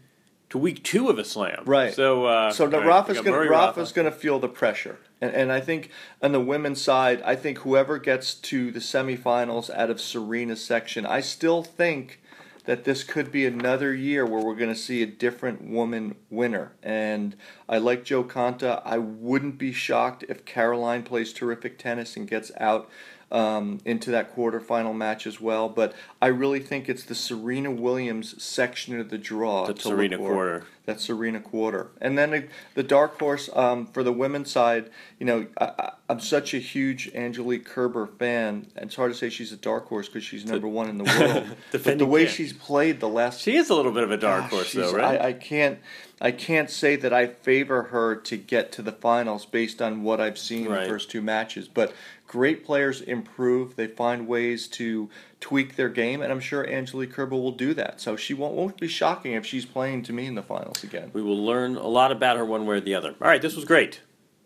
to 0.49 0.57
week 0.57 0.83
two 0.83 1.07
of 1.07 1.17
a 1.17 1.23
slam. 1.23 1.63
Right. 1.65 1.93
So 1.93 2.25
uh, 2.25 2.51
So 2.51 2.67
the 2.67 2.79
right, 2.79 2.85
Rafa's 2.87 3.21
gonna 3.21 3.37
Rafa's 3.49 3.89
Rafa. 3.89 3.93
gonna 3.95 4.11
feel 4.11 4.37
the 4.39 4.49
pressure, 4.49 4.99
and, 5.21 5.33
and 5.33 5.51
I 5.51 5.61
think 5.61 5.89
on 6.21 6.33
the 6.33 6.41
women's 6.41 6.81
side, 6.81 7.21
I 7.23 7.35
think 7.37 7.59
whoever 7.59 7.97
gets 7.97 8.33
to 8.35 8.71
the 8.71 8.79
semifinals 8.81 9.69
out 9.69 9.89
of 9.89 10.01
Serena's 10.01 10.63
section, 10.63 11.05
I 11.05 11.21
still 11.21 11.63
think 11.63 12.20
that 12.65 12.83
this 12.83 13.03
could 13.03 13.31
be 13.31 13.45
another 13.45 13.93
year 13.93 14.25
where 14.25 14.43
we're 14.43 14.55
gonna 14.55 14.75
see 14.75 15.01
a 15.01 15.07
different 15.07 15.63
woman 15.63 16.15
winner. 16.29 16.73
And 16.83 17.35
I 17.67 17.77
like 17.77 18.03
Jo 18.03 18.23
Konta. 18.23 18.81
I 18.85 18.97
wouldn't 18.97 19.57
be 19.57 19.71
shocked 19.71 20.23
if 20.29 20.45
Caroline 20.45 21.03
plays 21.03 21.33
terrific 21.33 21.77
tennis 21.77 22.15
and 22.15 22.27
gets 22.27 22.51
out 22.57 22.89
um, 23.31 23.79
into 23.85 24.11
that 24.11 24.35
quarterfinal 24.35 24.95
match 24.95 25.25
as 25.25 25.39
well. 25.39 25.69
But 25.69 25.93
I 26.21 26.27
really 26.27 26.59
think 26.59 26.89
it's 26.89 27.03
the 27.03 27.15
Serena 27.15 27.71
Williams 27.71 28.41
section 28.43 28.99
of 28.99 29.09
the 29.09 29.17
draw. 29.17 29.65
The 29.65 29.73
to 29.73 29.81
Serena 29.81 30.17
quarter. 30.17 30.65
That 30.87 30.99
Serena 30.99 31.39
quarter, 31.39 31.91
and 32.01 32.17
then 32.17 32.49
the 32.73 32.81
dark 32.81 33.19
horse 33.19 33.51
um, 33.53 33.85
for 33.85 34.01
the 34.01 34.11
women's 34.11 34.49
side. 34.51 34.89
You 35.19 35.27
know, 35.27 35.47
I, 35.59 35.91
I'm 36.09 36.19
such 36.19 36.55
a 36.55 36.57
huge 36.57 37.11
Angelique 37.13 37.65
Kerber 37.65 38.07
fan. 38.07 38.65
and 38.75 38.87
It's 38.87 38.95
hard 38.95 39.11
to 39.11 39.17
say 39.17 39.29
she's 39.29 39.51
a 39.51 39.57
dark 39.57 39.87
horse 39.87 40.07
because 40.07 40.23
she's 40.23 40.43
number 40.43 40.67
one 40.67 40.89
in 40.89 40.97
the 40.97 41.03
world. 41.03 41.55
but 41.71 41.99
the 41.99 42.05
way 42.07 42.25
she's 42.25 42.51
played 42.51 42.99
the 42.99 43.07
last 43.07 43.41
She 43.41 43.55
is 43.57 43.69
a 43.69 43.75
little 43.75 43.91
bit 43.91 44.01
of 44.03 44.09
a 44.09 44.17
dark 44.17 44.45
Gosh, 44.45 44.51
horse, 44.51 44.73
though, 44.73 44.93
right? 44.93 45.21
I, 45.21 45.27
I 45.27 45.33
can't, 45.33 45.77
I 46.19 46.31
can't 46.31 46.69
say 46.69 46.95
that 46.95 47.13
I 47.13 47.27
favor 47.27 47.83
her 47.83 48.15
to 48.15 48.35
get 48.35 48.71
to 48.73 48.81
the 48.81 48.91
finals 48.91 49.45
based 49.45 49.83
on 49.83 50.01
what 50.01 50.19
I've 50.19 50.39
seen 50.39 50.65
in 50.65 50.71
Right. 50.71 50.83
the 50.83 50.89
first 50.89 51.11
two 51.11 51.21
matches. 51.21 51.67
But 51.67 51.93
great 52.27 52.65
players 52.65 53.01
improve; 53.01 53.75
they 53.75 53.85
find 53.87 54.27
ways 54.27 54.67
to 54.69 55.11
tweak 55.41 55.75
their 55.75 55.89
game, 55.89 56.21
and 56.21 56.31
I'm 56.31 56.39
sure 56.39 56.65
Angelique 56.65 57.11
Kerber 57.11 57.35
will 57.35 57.51
do 57.51 57.73
that. 57.73 57.99
So 57.99 58.15
she 58.15 58.33
won't 58.33 58.53
won't 58.53 58.79
be 58.79 58.87
shocking 58.87 59.33
if 59.33 59.45
she's 59.45 59.65
playing 59.65 60.03
to 60.03 60.13
me 60.13 60.27
in 60.27 60.35
the 60.35 60.43
finals 60.43 60.83
again. 60.83 61.11
we 61.13 61.21
will 61.21 61.43
learn 61.43 61.75
a 61.75 61.87
lot 61.87 62.11
about 62.11 62.37
her 62.37 62.45
one 62.45 62.65
way 62.65 62.77
or 62.77 62.79
the 62.79 62.95
other. 62.95 63.09
All 63.21 63.27
right, 63.27 63.41
this 63.41 63.55
was 63.55 63.65
great. 63.65 64.01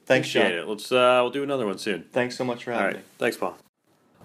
Thanks, 0.06 0.28
Appreciate 0.30 0.52
Sean. 0.52 0.60
it. 0.60 0.68
Let's 0.68 0.92
uh, 0.92 1.20
we'll 1.22 1.32
do 1.32 1.44
another 1.44 1.66
one 1.68 1.78
soon. 1.78 2.06
Thanks 2.12 2.36
so 2.36 2.44
much 2.44 2.64
for 2.64 2.72
having 2.72 2.86
right, 2.88 2.96
me. 2.98 3.02
thanks, 3.20 3.38
Paul. 3.38 3.58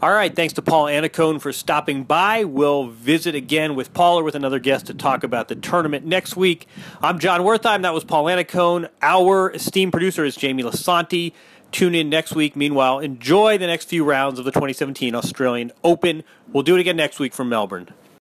All 0.02 0.12
right, 0.12 0.34
thanks 0.34 0.54
to 0.54 0.62
Paul 0.62 0.86
Annacone 0.86 1.42
for 1.42 1.52
stopping 1.52 2.04
by. 2.04 2.44
We'll 2.44 2.86
visit 2.86 3.34
again 3.34 3.74
with 3.74 3.92
Paul 3.92 4.20
or 4.20 4.24
with 4.24 4.34
another 4.34 4.58
guest 4.58 4.86
to 4.86 4.94
talk 4.94 5.24
about 5.24 5.48
the 5.48 5.54
tournament 5.54 6.06
next 6.06 6.36
week. 6.36 6.66
I'm 7.02 7.18
Jon 7.18 7.42
Wertheim. 7.42 7.82
That 7.82 7.92
was 7.92 8.04
Paul 8.04 8.24
Annacone. 8.24 8.88
Our 9.02 9.50
esteemed 9.50 9.92
producer 9.92 10.24
is 10.24 10.36
Jamie 10.36 10.62
Lasanti. 10.62 11.34
Tune 11.72 11.94
in 11.94 12.08
next 12.08 12.34
week. 12.34 12.56
Meanwhile, 12.56 12.98
enjoy 12.98 13.56
the 13.56 13.66
next 13.66 13.88
few 13.88 14.04
rounds 14.04 14.38
of 14.38 14.44
the 14.44 14.50
2017 14.50 15.14
Australian 15.14 15.70
Open. 15.84 16.24
We'll 16.52 16.64
do 16.64 16.76
it 16.76 16.80
again 16.80 16.96
next 16.96 17.20
week 17.20 17.32
from 17.32 17.48
Melbourne. 17.48 17.88